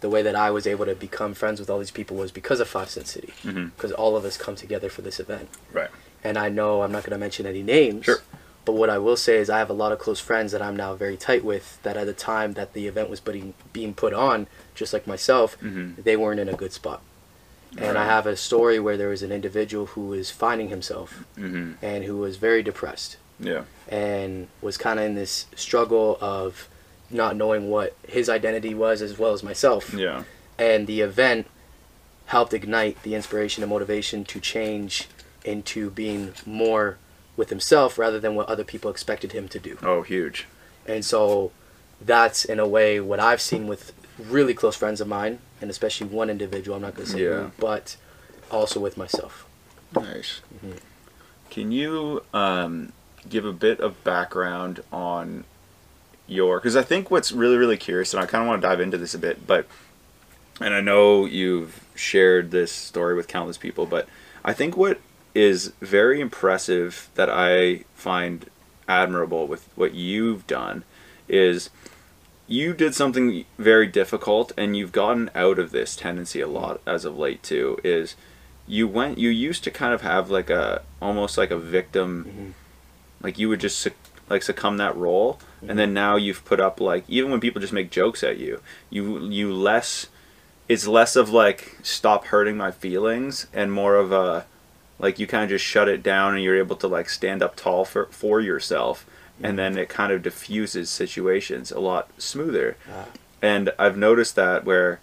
the 0.00 0.08
way 0.08 0.22
that 0.22 0.34
I 0.34 0.50
was 0.50 0.66
able 0.66 0.86
to 0.86 0.94
become 0.94 1.34
friends 1.34 1.60
with 1.60 1.68
all 1.70 1.78
these 1.78 1.90
people 1.90 2.16
was 2.16 2.32
because 2.32 2.60
of 2.60 2.68
Five 2.68 2.88
Cent 2.90 3.06
City. 3.06 3.32
Mm-hmm. 3.42 3.66
Because 3.76 3.92
all 3.92 4.16
of 4.16 4.24
us 4.24 4.36
come 4.36 4.56
together 4.56 4.88
for 4.88 5.02
this 5.02 5.20
event. 5.20 5.48
Right. 5.72 5.90
and 6.24 6.36
I 6.38 6.48
know 6.48 6.82
I'm 6.82 6.92
not 6.92 7.02
going 7.02 7.12
to 7.12 7.18
mention 7.18 7.46
any 7.46 7.62
names. 7.62 8.04
Sure. 8.04 8.18
But 8.64 8.72
what 8.72 8.90
I 8.90 8.98
will 8.98 9.16
say 9.16 9.36
is 9.38 9.48
I 9.50 9.58
have 9.58 9.70
a 9.70 9.74
lot 9.74 9.90
of 9.92 9.98
close 9.98 10.20
friends 10.20 10.52
that 10.52 10.60
I'm 10.62 10.76
now 10.76 10.94
very 10.94 11.16
tight 11.16 11.44
with. 11.44 11.78
That 11.82 11.96
at 11.96 12.06
the 12.06 12.12
time 12.12 12.52
that 12.54 12.72
the 12.74 12.86
event 12.86 13.08
was 13.10 13.18
putting, 13.20 13.54
being 13.72 13.94
put 13.94 14.12
on, 14.12 14.46
just 14.74 14.92
like 14.92 15.06
myself, 15.06 15.56
Mhm. 15.60 16.02
they 16.04 16.16
weren't 16.16 16.40
in 16.40 16.48
a 16.48 16.52
good 16.54 16.72
spot. 16.72 17.02
And 17.78 17.96
I 17.96 18.04
have 18.04 18.26
a 18.26 18.36
story 18.36 18.78
where 18.80 18.96
there 18.96 19.08
was 19.08 19.22
an 19.22 19.30
individual 19.32 19.86
who 19.86 20.08
was 20.08 20.30
finding 20.30 20.68
himself 20.68 21.24
Mm-hmm. 21.38 21.72
and 21.84 22.04
who 22.04 22.16
was 22.18 22.36
very 22.36 22.62
depressed 22.62 23.16
Yeah. 23.38 23.62
and 23.88 24.48
was 24.60 24.76
kind 24.76 24.98
of 24.98 25.06
in 25.06 25.14
this 25.14 25.46
struggle 25.56 26.18
of 26.20 26.68
not 27.10 27.36
knowing 27.36 27.70
what 27.70 27.94
his 28.06 28.28
identity 28.28 28.74
was 28.74 29.00
as 29.02 29.18
well 29.18 29.32
as 29.32 29.42
myself 29.42 29.94
Yeah. 29.94 30.24
and 30.58 30.86
the 30.86 31.00
event 31.00 31.46
helped 32.26 32.52
ignite 32.54 33.02
the 33.04 33.14
inspiration 33.14 33.62
and 33.62 33.70
motivation 33.70 34.24
to 34.24 34.38
change 34.40 35.08
into 35.44 35.90
being 35.90 36.34
more 36.44 36.98
with 37.36 37.48
himself 37.50 37.98
rather 37.98 38.20
than 38.20 38.34
what 38.34 38.46
other 38.48 38.64
people 38.64 38.90
expected 38.90 39.32
him 39.32 39.48
to 39.48 39.58
do. 39.58 39.78
Oh, 39.82 40.02
huge. 40.02 40.46
And 40.86 41.04
so 41.04 41.52
that's 42.00 42.44
in 42.44 42.58
a 42.58 42.66
way 42.66 43.00
what 43.00 43.20
I've 43.20 43.40
seen 43.40 43.66
with 43.66 43.92
really 44.18 44.54
close 44.54 44.76
friends 44.76 45.00
of 45.00 45.08
mine 45.08 45.38
and 45.60 45.70
especially 45.70 46.06
one 46.08 46.28
individual, 46.30 46.76
I'm 46.76 46.82
not 46.82 46.94
going 46.94 47.06
to 47.06 47.12
say 47.12 47.22
Yeah. 47.24 47.28
who, 47.44 47.50
but 47.58 47.96
also 48.50 48.80
with 48.80 48.96
myself. 48.96 49.46
Nice. 49.94 50.40
Mhm. 50.64 50.78
Can 51.50 51.72
you 51.72 52.22
um, 52.32 52.92
give 53.28 53.44
a 53.44 53.52
bit 53.52 53.80
of 53.80 54.02
background 54.04 54.82
on 54.92 55.44
your? 56.26 56.58
Because 56.58 56.76
I 56.76 56.82
think 56.82 57.10
what's 57.10 57.32
really, 57.32 57.56
really 57.56 57.76
curious, 57.76 58.14
and 58.14 58.22
I 58.22 58.26
kind 58.26 58.42
of 58.42 58.48
want 58.48 58.62
to 58.62 58.68
dive 58.68 58.80
into 58.80 58.96
this 58.98 59.14
a 59.14 59.18
bit, 59.18 59.46
but 59.46 59.66
and 60.60 60.74
I 60.74 60.80
know 60.80 61.24
you've 61.24 61.80
shared 61.94 62.50
this 62.50 62.70
story 62.70 63.14
with 63.14 63.26
countless 63.28 63.58
people, 63.58 63.84
but 63.86 64.06
I 64.44 64.52
think 64.52 64.76
what 64.76 64.98
is 65.40 65.72
very 65.80 66.18
impressive 66.20 67.08
that 67.14 67.30
I 67.30 67.84
find 67.94 68.36
admirable 68.88 69.46
with 69.46 69.62
what 69.80 69.94
you've 69.94 70.46
done 70.46 70.84
is 71.28 71.70
you 72.48 72.72
did 72.74 72.94
something 72.94 73.44
very 73.58 73.86
difficult 73.86 74.52
and 74.56 74.76
you've 74.76 74.90
gotten 74.92 75.30
out 75.34 75.58
of 75.58 75.70
this 75.70 75.94
tendency 75.94 76.40
a 76.40 76.48
lot 76.48 76.80
as 76.86 77.04
of 77.04 77.16
late 77.16 77.42
too 77.42 77.78
is 77.84 78.16
you 78.66 78.84
went 78.88 79.18
you 79.18 79.30
used 79.30 79.62
to 79.64 79.70
kind 79.70 79.94
of 79.94 80.02
have 80.02 80.30
like 80.30 80.50
a 80.50 80.82
almost 81.00 81.38
like 81.38 81.52
a 81.52 81.58
victim 81.78 82.10
Mhm. 82.26 82.52
like 83.24 83.38
you 83.38 83.48
would 83.48 83.60
just 83.60 83.86
like 84.28 84.42
succumb 84.42 84.76
that 84.78 84.96
role 84.96 85.38
and 85.68 85.78
then 85.78 85.92
now 85.94 86.16
you've 86.16 86.44
put 86.44 86.58
up 86.60 86.80
like 86.80 87.04
even 87.08 87.30
when 87.30 87.40
people 87.40 87.60
just 87.60 87.72
make 87.72 87.90
jokes 87.90 88.22
at 88.24 88.38
you 88.38 88.60
you 88.90 89.02
you 89.28 89.52
less 89.52 90.06
it's 90.68 90.86
less 90.88 91.14
of 91.16 91.30
like 91.30 91.76
stop 91.82 92.26
hurting 92.26 92.56
my 92.56 92.70
feelings 92.72 93.46
and 93.52 93.72
more 93.72 93.94
of 93.94 94.10
a 94.12 94.46
like 95.00 95.18
you 95.18 95.26
kind 95.26 95.42
of 95.44 95.50
just 95.50 95.64
shut 95.64 95.88
it 95.88 96.02
down 96.02 96.34
and 96.34 96.42
you're 96.44 96.58
able 96.58 96.76
to 96.76 96.86
like 96.86 97.08
stand 97.08 97.42
up 97.42 97.56
tall 97.56 97.84
for 97.84 98.06
for 98.06 98.40
yourself 98.40 99.06
and 99.42 99.58
then 99.58 99.78
it 99.78 99.88
kind 99.88 100.12
of 100.12 100.22
diffuses 100.22 100.90
situations 100.90 101.72
a 101.72 101.80
lot 101.80 102.10
smoother 102.18 102.76
Ah. 102.90 103.06
and 103.42 103.72
I've 103.78 103.96
noticed 103.96 104.36
that 104.36 104.64
where 104.64 105.00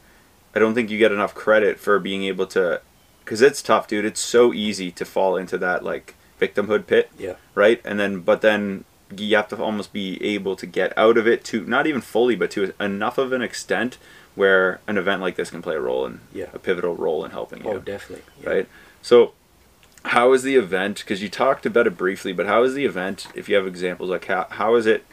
I 0.55 0.59
don't 0.59 0.73
think 0.75 0.89
you 0.89 0.97
get 0.97 1.11
enough 1.11 1.33
credit 1.35 1.79
for 1.79 1.99
being 1.99 2.23
able 2.23 2.47
to 2.47 2.81
because 3.23 3.41
it's 3.41 3.61
tough 3.61 3.87
dude 3.87 4.05
it's 4.05 4.21
so 4.21 4.53
easy 4.53 4.91
to 4.91 5.05
fall 5.05 5.35
into 5.35 5.57
that 5.57 5.83
like 5.83 6.15
victimhood 6.39 6.85
pit 6.87 7.09
Yeah. 7.17 7.33
right 7.55 7.81
and 7.83 7.99
then 7.99 8.21
but 8.21 8.41
then 8.41 8.83
you 9.15 9.35
have 9.37 9.47
to 9.47 9.57
almost 9.57 9.93
be 9.93 10.21
able 10.23 10.55
to 10.57 10.65
get 10.65 10.95
out 10.97 11.17
of 11.17 11.25
it 11.27 11.43
to 11.45 11.65
not 11.65 11.87
even 11.87 12.01
fully 12.01 12.35
but 12.35 12.51
to 12.51 12.73
enough 12.79 13.17
of 13.17 13.31
an 13.33 13.41
extent 13.41 13.97
where 14.35 14.79
an 14.85 14.97
event 14.99 15.21
like 15.21 15.35
this 15.35 15.49
can 15.49 15.61
play 15.63 15.75
a 15.75 15.79
role 15.81 16.05
in 16.05 16.19
Yeah. 16.33 16.47
a 16.53 16.59
pivotal 16.59 16.95
role 16.95 17.25
in 17.25 17.31
helping 17.31 17.63
you 17.63 17.71
Oh, 17.71 17.79
definitely. 17.79 18.23
Yeah. 18.43 18.49
right? 18.49 18.67
So, 19.01 19.33
how 20.07 20.33
is 20.33 20.43
the 20.43 20.55
event? 20.55 20.99
Because 20.99 21.21
you 21.21 21.29
talked 21.29 21.65
about 21.65 21.87
it 21.87 21.97
briefly, 21.97 22.33
but 22.33 22.45
how 22.45 22.63
is 22.63 22.73
the 22.73 22.85
event? 22.85 23.27
If 23.35 23.47
you 23.49 23.55
have 23.55 23.67
examples, 23.67 24.09
like 24.09 24.25
how 24.25 24.47
how 24.49 24.75
has 24.75 24.85
it 24.85 25.05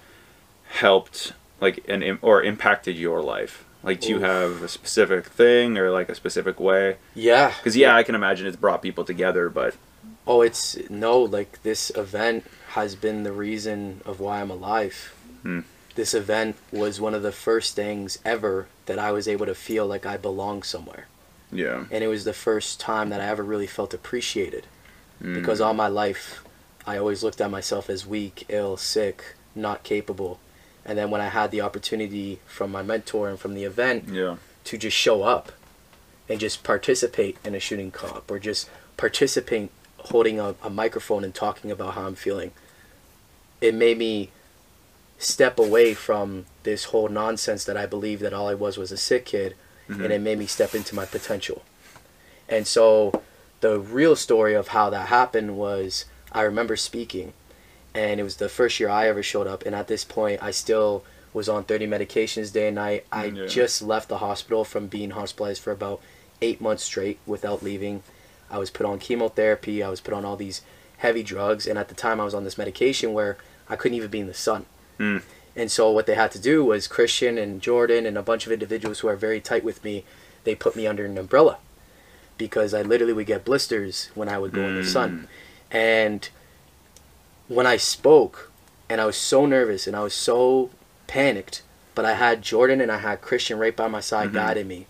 helped, 0.69 1.33
like 1.61 1.85
and 1.89 2.19
or 2.23 2.43
impacted 2.43 2.97
your 2.97 3.23
life? 3.23 3.65
Like, 3.83 4.01
do 4.01 4.09
you 4.09 4.21
have 4.21 4.63
a 4.63 4.69
specific 4.69 5.27
thing 5.27 5.77
or 5.77 5.91
like 5.91 6.09
a 6.09 6.15
specific 6.15 6.59
way? 6.59 6.97
Yeah. 7.15 7.53
Because 7.59 7.77
yeah, 7.77 7.95
I 7.95 8.03
can 8.03 8.15
imagine 8.15 8.47
it's 8.47 8.57
brought 8.57 8.81
people 8.81 9.05
together, 9.05 9.51
but 9.51 9.77
Oh, 10.27 10.41
it's 10.41 10.79
no, 10.89 11.21
like 11.21 11.63
this 11.65 11.91
event 11.91 12.47
has 12.69 12.95
been 12.97 13.25
the 13.25 13.33
reason 13.33 14.01
of 14.07 14.21
why 14.21 14.41
I'm 14.41 14.51
alive. 14.51 15.15
Hmm. 15.43 15.61
This 15.97 16.15
event 16.15 16.57
was 16.73 16.99
one 16.99 17.13
of 17.15 17.23
the 17.23 17.31
first 17.31 17.77
things 17.77 18.19
ever 18.25 18.67
that 18.87 18.99
I 18.99 19.13
was 19.13 19.29
able 19.29 19.45
to 19.47 19.55
feel 19.55 19.87
like 19.87 20.07
I 20.07 20.17
belong 20.17 20.63
somewhere. 20.63 21.07
yeah, 21.53 21.85
And 21.91 22.03
it 22.03 22.09
was 22.09 22.25
the 22.25 22.33
first 22.33 22.81
time 22.81 23.11
that 23.11 23.21
I 23.21 23.27
ever 23.27 23.43
really 23.45 23.67
felt 23.67 23.93
appreciated. 23.95 24.67
Mm. 25.23 25.35
Because 25.35 25.61
all 25.61 25.75
my 25.75 25.89
life, 25.89 26.45
I 26.87 26.97
always 26.97 27.23
looked 27.23 27.41
at 27.41 27.51
myself 27.51 27.89
as 27.89 28.07
weak, 28.07 28.45
ill, 28.49 28.77
sick, 28.77 29.35
not 29.55 29.83
capable. 29.83 30.41
And 30.85 30.99
then 30.99 31.11
when 31.11 31.21
I 31.21 31.29
had 31.29 31.51
the 31.51 31.61
opportunity 31.61 32.41
from 32.47 32.71
my 32.71 32.83
mentor 32.83 33.29
and 33.29 33.39
from 33.39 33.55
the 33.55 33.65
event 33.65 34.09
yeah, 34.09 34.37
to 34.65 34.79
just 34.79 34.97
show 34.97 35.23
up 35.23 35.53
and 36.29 36.39
just 36.39 36.63
participate 36.63 37.39
in 37.45 37.55
a 37.55 37.61
shooting 37.61 37.91
cop 37.91 38.31
or 38.31 38.39
just 38.39 38.69
participate 38.97 39.71
holding 39.99 40.39
a, 40.39 40.55
a 40.63 40.69
microphone 40.69 41.25
and 41.25 41.35
talking 41.35 41.71
about 41.71 41.95
how 41.95 42.07
I'm 42.07 42.15
feeling. 42.15 42.53
It 43.61 43.75
made 43.75 43.97
me 43.97 44.31
step 45.19 45.59
away 45.59 45.95
from 45.95 46.45
this 46.65 46.85
whole 46.85 47.09
nonsense 47.09 47.65
that 47.65 47.77
I 47.77 47.87
believed 47.87 48.21
that 48.23 48.35
all 48.35 48.49
I 48.49 48.55
was 48.55 48.77
was 48.77 48.93
a 48.93 48.97
sick 48.97 49.25
kid 49.25 49.55
and 49.87 50.13
it 50.13 50.21
made 50.21 50.39
me 50.39 50.47
step 50.47 50.75
into 50.75 50.95
my 50.95 51.05
potential. 51.05 51.63
And 52.49 52.67
so 52.67 53.23
the 53.65 53.81
real 53.81 54.15
story 54.15 54.53
of 54.53 54.69
how 54.69 54.91
that 54.91 55.09
happened 55.09 55.57
was 55.57 56.05
I 56.31 56.43
remember 56.43 56.77
speaking 56.77 57.33
and 57.95 58.21
it 58.21 58.23
was 58.23 58.37
the 58.37 58.51
first 58.51 58.79
year 58.79 58.91
I 58.91 59.09
ever 59.09 59.23
showed 59.23 59.47
up 59.47 59.65
and 59.65 59.75
at 59.75 59.89
this 59.89 60.05
point 60.05 60.43
I 60.43 60.51
still 60.51 61.03
was 61.33 61.49
on 61.49 61.65
30 61.65 61.87
medications 61.87 62.53
day 62.53 62.67
and 62.67 62.75
night. 62.75 63.07
I 63.11 63.25
Yeah. 63.25 63.47
just 63.47 63.81
left 63.81 64.11
the 64.11 64.19
hospital 64.19 64.65
from 64.67 64.89
being 64.89 65.13
hospitalized 65.13 65.63
for 65.63 65.71
about 65.71 66.03
8 66.43 66.61
months 66.61 66.85
straight 66.85 67.19
without 67.25 67.63
leaving. 67.63 68.03
I 68.51 68.59
was 68.59 68.69
put 68.69 68.85
on 68.85 68.99
chemotherapy, 68.99 69.83
I 69.83 69.89
was 69.89 70.03
put 70.03 70.13
on 70.13 70.27
all 70.27 70.37
these 70.37 70.61
heavy 70.99 71.23
drugs 71.23 71.67
and 71.67 71.79
at 71.79 71.89
the 71.89 71.95
time 71.95 72.21
I 72.21 72.27
was 72.27 72.35
on 72.35 72.45
this 72.45 72.59
medication 72.59 73.15
where 73.15 73.39
I 73.67 73.77
couldn't 73.77 73.97
even 73.97 74.11
be 74.11 74.21
in 74.21 74.27
the 74.27 74.35
sun. 74.35 74.67
Mm. 75.01 75.23
And 75.57 75.73
so 75.73 75.91
what 75.91 76.05
they 76.05 76.17
had 76.17 76.33
to 76.33 76.39
do 76.39 76.67
was 76.67 76.87
Christian 76.87 77.39
and 77.39 77.63
Jordan 77.63 78.05
and 78.05 78.19
a 78.19 78.23
bunch 78.23 78.45
of 78.45 78.53
individuals 78.53 78.99
who 78.99 79.09
are 79.09 79.17
very 79.17 79.41
tight 79.41 79.65
with 79.65 79.83
me, 79.83 80.05
they 80.45 80.55
put 80.55 80.77
me 80.77 80.87
under 80.87 81.07
an 81.07 81.17
umbrella 81.17 81.57
because 82.39 82.75
I 82.75 82.83
literally 82.83 83.13
would 83.13 83.27
get 83.27 83.45
blisters 83.45 84.11
when 84.15 84.29
I 84.29 84.39
would 84.39 84.53
go 84.53 84.63
in 84.63 84.75
the 84.77 84.85
sun. 84.85 85.29
And 85.71 86.29
when 87.49 87.67
I 87.67 87.77
spoke, 87.77 88.51
and 88.89 89.01
I 89.01 89.07
was 89.07 89.17
so 89.17 89.47
nervous 89.47 89.87
and 89.87 89.95
I 89.97 90.01
was 90.03 90.15
so 90.15 90.71
panicked, 91.07 91.63
but 91.95 92.05
I 92.05 92.15
had 92.15 92.43
Jordan 92.43 92.81
and 92.81 92.91
I 92.91 92.99
had 92.99 93.21
Christian 93.21 93.59
right 93.59 93.75
by 93.77 93.89
my 93.89 94.01
side 94.01 94.31
Mhm. 94.31 94.35
guiding 94.35 94.69
me. 94.69 94.87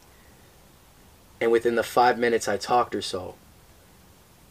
And 1.41 1.51
within 1.53 1.75
the 1.75 1.83
five 1.83 2.19
minutes 2.19 2.49
I 2.49 2.57
talked 2.57 2.95
or 2.95 3.03
so, 3.03 3.35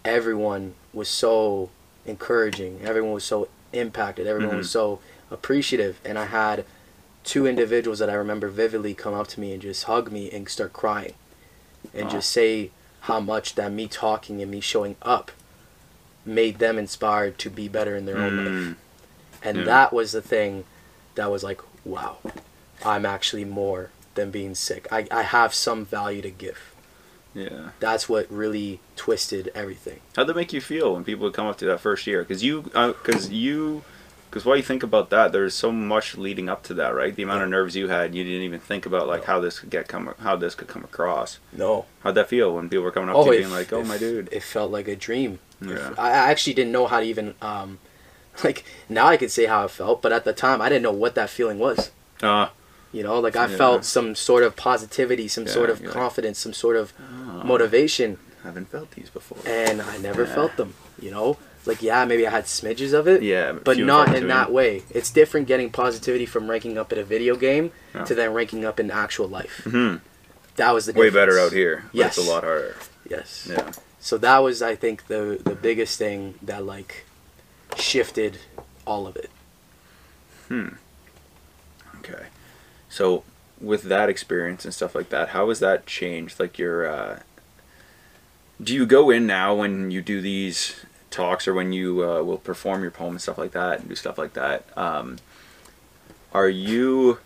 everyone 0.06 0.76
was 0.94 1.08
so 1.08 1.70
encouraging. 2.06 2.82
Everyone 2.84 3.14
was 3.14 3.24
so 3.24 3.48
impacted. 3.72 4.28
Everyone 4.28 4.58
was 4.58 4.68
Mhm. 4.68 4.72
so 4.72 5.00
appreciative. 5.32 6.00
And 6.06 6.20
I 6.20 6.26
had 6.26 6.66
two 7.24 7.48
individuals 7.48 8.00
that 8.00 8.10
I 8.10 8.14
remember 8.14 8.50
vividly 8.50 8.94
come 8.94 9.14
up 9.14 9.28
to 9.30 9.40
me 9.40 9.54
and 9.54 9.62
just 9.62 9.86
hug 9.86 10.12
me 10.12 10.30
and 10.30 10.48
start 10.50 10.74
crying 10.74 11.14
and 11.94 12.06
Wow. 12.06 12.12
just 12.12 12.30
say 12.30 12.72
how 13.04 13.20
much 13.20 13.56
that 13.56 13.72
me 13.72 13.88
talking 13.88 14.42
and 14.42 14.50
me 14.52 14.60
showing 14.62 14.96
up 15.02 15.32
made 16.26 16.60
them 16.60 16.78
inspired 16.78 17.38
to 17.38 17.50
be 17.50 17.68
better 17.68 17.96
in 17.96 18.06
their 18.06 18.18
own 18.18 18.38
life. 18.38 18.48
Mm. 18.54 18.76
And 19.44 19.58
Yeah. 19.60 19.64
that 19.66 19.94
was 19.94 20.14
the 20.14 20.22
thing 20.22 20.64
that 21.16 21.30
was 21.30 21.44
like, 21.44 21.60
wow, 21.84 22.18
I'm 22.86 23.06
actually 23.06 23.44
more 23.46 23.90
than 24.16 24.32
being 24.32 24.56
sick. 24.56 24.88
I, 24.92 25.08
I 25.12 25.24
have 25.24 25.54
some 25.54 25.84
value 25.86 26.22
to 26.22 26.30
give. 26.32 26.74
yeah. 27.34 27.70
That's 27.80 28.08
what 28.08 28.32
really 28.32 28.80
twisted 28.96 29.52
everything. 29.56 30.00
How'd 30.16 30.28
that 30.28 30.36
make 30.36 30.54
you 30.54 30.62
feel 30.62 30.94
when 30.94 31.04
people 31.04 31.24
would 31.26 31.34
come 31.34 31.48
up 31.48 31.58
to 31.58 31.66
that 31.66 31.80
first 31.82 32.06
year? 32.08 32.22
Because 32.24 32.44
you, 32.44 32.62
because 32.62 33.32
you, 33.32 33.84
because 34.34 34.46
while 34.46 34.58
you 34.58 34.64
think 34.64 34.82
about 34.82 35.12
that, 35.12 35.32
there's 35.32 35.54
so 35.54 35.72
much 35.72 36.18
leading 36.18 36.50
up 36.50 36.64
to 36.64 36.74
that, 36.74 36.96
right? 36.96 37.16
The 37.16 37.22
amount 37.22 37.44
of 37.44 37.50
nerves 37.50 37.76
you 37.76 37.88
had, 37.88 38.16
you 38.16 38.24
didn't 38.24 38.42
even 38.42 38.60
think 38.60 38.88
about 38.88 39.08
like 39.08 39.26
how 39.26 39.40
this 39.40 39.60
could 39.60 39.70
get 39.70 39.88
come, 39.88 40.12
how 40.22 40.36
this 40.36 40.56
could 40.56 40.68
come 40.68 40.84
across. 40.84 41.38
No. 41.52 41.86
How'd 42.02 42.16
that 42.16 42.30
feel 42.30 42.56
when 42.56 42.68
people 42.68 42.84
were 42.84 42.92
coming 42.92 43.10
up 43.12 43.16
Oh, 43.16 43.26
to 43.26 43.30
you 43.30 43.36
it 43.36 43.40
being 43.42 43.52
like, 43.52 43.72
"Oh 43.72 43.84
my 43.84 44.00
dude"? 44.00 44.30
It 44.32 44.42
felt 44.42 44.72
like 44.72 44.88
a 44.88 44.96
dream. 44.96 45.38
Yeah. 45.62 45.92
f- 45.92 46.00
I 46.00 46.10
I 46.10 46.32
actually 46.32 46.56
didn't 46.56 46.72
know 46.72 46.88
how 46.88 47.00
to 47.00 47.06
even, 47.06 47.36
um, 47.44 47.78
like, 48.44 48.64
now 48.90 49.06
I 49.06 49.18
can 49.18 49.30
say 49.30 49.46
how 49.46 49.66
I 49.66 49.68
felt, 49.68 50.02
but 50.02 50.12
at 50.12 50.24
the 50.26 50.34
time 50.34 50.62
I 50.64 50.68
didn't 50.70 50.82
know 50.84 50.92
what 50.92 51.14
that 51.14 51.30
feeling 51.30 51.60
was. 51.60 51.92
Uh, 52.24 52.48
You 52.92 53.04
know, 53.04 53.20
like 53.20 53.36
I 53.36 53.46
Yeah. 53.48 53.58
felt 53.58 53.86
some 53.86 54.16
sort 54.16 54.42
of 54.44 54.56
positivity, 54.56 55.28
some 55.28 55.46
sort 55.48 55.70
of 55.70 55.84
confidence, 55.84 56.40
some 56.40 56.54
sort 56.54 56.76
of 56.76 56.92
oh, 57.00 57.44
motivation. 57.44 58.18
haven't 58.44 58.70
felt 58.70 58.90
these 58.92 59.10
before. 59.12 59.38
and 59.46 59.80
I 59.82 59.98
never 60.00 60.24
Yeah. 60.24 60.34
felt 60.36 60.58
them. 60.58 60.74
You 61.00 61.12
know, 61.12 61.38
like 61.66 61.82
yeah, 61.82 62.04
maybe 62.06 62.26
I 62.28 62.32
had 62.32 62.46
smidges 62.46 62.94
of 62.94 63.08
it, 63.08 63.24
Yeah, 63.24 63.54
but 63.54 63.78
not 63.78 64.14
in 64.16 64.28
that 64.28 64.52
way. 64.52 64.84
It's 64.90 65.10
different 65.12 65.48
getting 65.48 65.70
positivity 65.70 66.26
from 66.26 66.50
ranking 66.50 66.78
up 66.78 66.92
in 66.94 67.00
a 67.00 67.04
video 67.04 67.36
game 67.36 67.72
to 68.06 68.14
then 68.16 68.34
ranking 68.34 68.66
up 68.66 68.80
in 68.80 68.92
actual 68.92 69.28
life. 69.28 69.62
Mhm. 69.66 70.02
That 70.58 70.72
was 70.72 70.86
the 70.86 70.94
Way 70.94 71.06
difference. 71.08 71.14
better 71.16 71.40
out 71.40 71.52
here. 71.54 71.86
Yes. 71.94 72.18
it's 72.18 72.28
a 72.28 72.30
lot 72.30 72.44
harder. 72.44 72.76
Yes. 73.10 73.48
Yeah. 73.50 73.72
So 74.00 74.18
that 74.18 74.40
was, 74.40 74.62
I 74.62 74.76
think, 74.76 75.08
the 75.08 75.40
the 75.44 75.56
biggest 75.56 75.98
thing 75.98 76.36
that 76.42 76.66
like 76.66 77.06
shifted 77.78 78.38
all 78.86 79.08
of 79.08 79.16
it. 79.16 79.30
Hmm. 80.50 80.70
Okay. 82.00 82.26
So 82.90 83.24
with 83.62 83.84
that 83.84 84.10
experience 84.10 84.66
and 84.66 84.74
stuff 84.74 84.94
like 84.94 85.10
that, 85.10 85.30
how 85.30 85.48
has 85.50 85.60
that 85.60 85.86
changed? 85.86 86.40
Like 86.40 86.60
your 86.60 86.86
uh 86.88 87.20
do 88.62 88.74
you 88.76 88.86
go 88.86 89.10
in 89.10 89.26
now 89.26 89.56
when 89.56 89.90
you 89.90 90.02
do 90.02 90.22
these 90.22 90.76
talks 91.14 91.48
or 91.48 91.54
when 91.54 91.72
you 91.72 92.04
uh, 92.04 92.22
will 92.24 92.38
perform 92.38 92.82
your 92.82 92.92
poem 92.92 93.12
and 93.12 93.22
stuff 93.22 93.38
like 93.38 93.52
that 93.52 93.80
and 93.80 93.90
do 93.90 93.96
stuff 93.96 94.18
like 94.18 94.34
that? 94.34 94.66
Um 94.78 95.18
are 96.34 96.50
you 96.50 97.20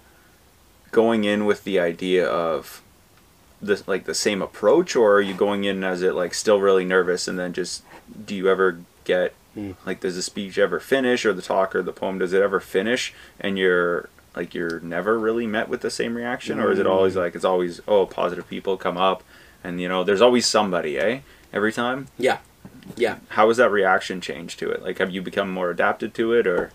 going 0.91 1.23
in 1.23 1.45
with 1.45 1.63
the 1.63 1.79
idea 1.79 2.27
of 2.27 2.81
this 3.61 3.87
like 3.87 4.05
the 4.05 4.13
same 4.13 4.41
approach 4.41 4.95
or 4.95 5.13
are 5.15 5.21
you 5.21 5.33
going 5.33 5.63
in 5.63 5.83
as 5.83 6.01
it 6.01 6.13
like 6.13 6.33
still 6.33 6.59
really 6.59 6.85
nervous 6.85 7.27
and 7.27 7.39
then 7.39 7.53
just 7.53 7.83
do 8.25 8.35
you 8.35 8.49
ever 8.49 8.79
get 9.03 9.33
Hmm. 9.55 9.71
like 9.87 10.01
does 10.01 10.15
the 10.15 10.21
speech 10.21 10.59
ever 10.59 10.79
finish 10.79 11.25
or 11.25 11.33
the 11.33 11.41
talk 11.41 11.75
or 11.75 11.81
the 11.81 11.91
poem 11.91 12.19
does 12.19 12.31
it 12.31 12.43
ever 12.43 12.59
finish 12.59 13.11
and 13.39 13.57
you're 13.57 14.07
like 14.35 14.53
you're 14.53 14.79
never 14.81 15.17
really 15.17 15.47
met 15.47 15.67
with 15.67 15.81
the 15.81 15.89
same 15.89 16.15
reaction 16.15 16.59
or 16.59 16.71
is 16.71 16.77
it 16.77 16.85
always 16.85 17.15
like 17.15 17.33
it's 17.33 17.43
always 17.43 17.81
oh 17.87 18.05
positive 18.05 18.47
people 18.47 18.77
come 18.77 18.97
up 18.97 19.23
and 19.63 19.81
you 19.81 19.89
know 19.89 20.03
there's 20.03 20.21
always 20.21 20.45
somebody 20.45 20.99
eh 20.99 21.21
every 21.51 21.73
time 21.73 22.05
Yeah, 22.19 22.37
yeah. 22.95 23.17
how 23.29 23.47
has 23.49 23.57
that 23.57 23.69
reaction 23.71 24.21
changed 24.21 24.59
to 24.59 24.69
it 24.69 24.81
like 24.81 24.97
have 24.99 25.09
you 25.11 25.21
become 25.21 25.49
more 25.51 25.69
adapted 25.71 26.13
to 26.15 26.33
it 26.33 26.47
or 26.47 26.71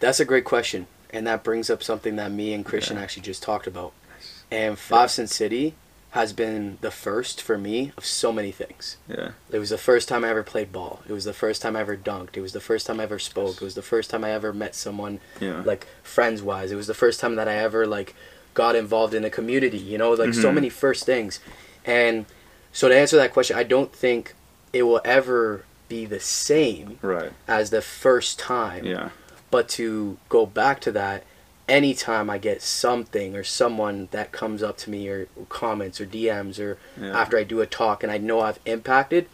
That's 0.00 0.20
a 0.20 0.24
great 0.24 0.44
question, 0.44 0.86
and 1.10 1.26
that 1.26 1.42
brings 1.42 1.70
up 1.70 1.82
something 1.82 2.16
that 2.16 2.30
me 2.30 2.52
and 2.52 2.64
Christian 2.64 2.96
Yeah. 2.96 3.02
actually 3.02 3.22
just 3.22 3.42
talked 3.42 3.66
about. 3.66 3.92
Nice. 4.14 4.42
And 4.50 4.78
Five 4.78 5.10
Cent 5.10 5.30
City 5.30 5.74
has 6.10 6.32
been 6.32 6.78
the 6.82 6.90
first 6.90 7.42
for 7.42 7.58
me 7.58 7.92
of 7.96 8.04
so 8.04 8.32
many 8.32 8.50
things. 8.52 8.96
yeah 9.08 9.30
It 9.50 9.58
was 9.58 9.70
the 9.70 9.78
first 9.78 10.08
time 10.08 10.24
I 10.24 10.28
ever 10.30 10.42
played 10.42 10.70
ball. 10.72 11.00
It 11.08 11.12
was 11.12 11.24
the 11.24 11.32
first 11.32 11.60
time 11.62 11.76
I 11.76 11.80
ever 11.80 11.96
dunked. 11.96 12.36
It 12.36 12.40
was 12.42 12.52
the 12.52 12.60
first 12.60 12.86
time 12.86 13.00
I 13.00 13.04
ever 13.04 13.18
spoke. 13.18 13.56
It 13.56 13.62
was 13.62 13.74
the 13.74 13.82
first 13.82 14.08
time 14.10 14.22
I 14.24 14.30
ever 14.30 14.52
met 14.52 14.74
someone 14.74 15.20
yeah 15.40 15.62
like 15.64 15.86
friends 16.02 16.42
wise. 16.42 16.70
It 16.72 16.76
was 16.76 16.86
the 16.86 16.94
first 17.04 17.18
time 17.20 17.34
that 17.36 17.48
I 17.48 17.54
ever 17.56 17.86
like 17.86 18.14
got 18.54 18.74
involved 18.76 19.12
in 19.14 19.24
a 19.24 19.30
community, 19.30 19.78
you 19.78 19.98
know, 19.98 20.12
like 20.12 20.32
so 20.34 20.50
Mhm. 20.50 20.54
many 20.54 20.68
first 20.70 21.04
things. 21.04 21.40
And 21.84 22.24
so 22.72 22.88
to 22.88 22.94
answer 22.96 23.16
that 23.16 23.32
question, 23.32 23.56
I 23.58 23.62
don't 23.62 23.92
think 23.94 24.34
it 24.78 24.82
will 24.82 25.00
ever 25.04 25.64
be 25.88 26.04
the 26.04 26.20
same 26.20 26.98
right 27.02 27.32
as 27.46 27.70
the 27.70 27.82
first 27.82 28.38
time. 28.38 28.84
yeah 28.84 29.08
But 29.50 29.68
to 29.78 30.18
go 30.28 30.46
back 30.46 30.80
to 30.86 30.92
that, 30.92 31.22
anytime 31.68 32.28
I 32.30 32.38
get 32.38 32.62
something 32.62 33.34
or 33.36 33.44
someone 33.44 34.08
that 34.10 34.32
comes 34.32 34.62
up 34.62 34.76
to 34.78 34.90
me 34.90 35.08
or 35.08 35.26
comments 35.48 36.00
or 36.00 36.06
DMs 36.06 36.58
or 36.64 36.78
yeah 37.00 37.16
after 37.22 37.36
I 37.38 37.44
do 37.44 37.60
a 37.60 37.66
talk 37.66 38.02
and 38.02 38.10
I 38.12 38.18
know 38.18 38.40
I've 38.40 38.60
impacted, 38.66 39.24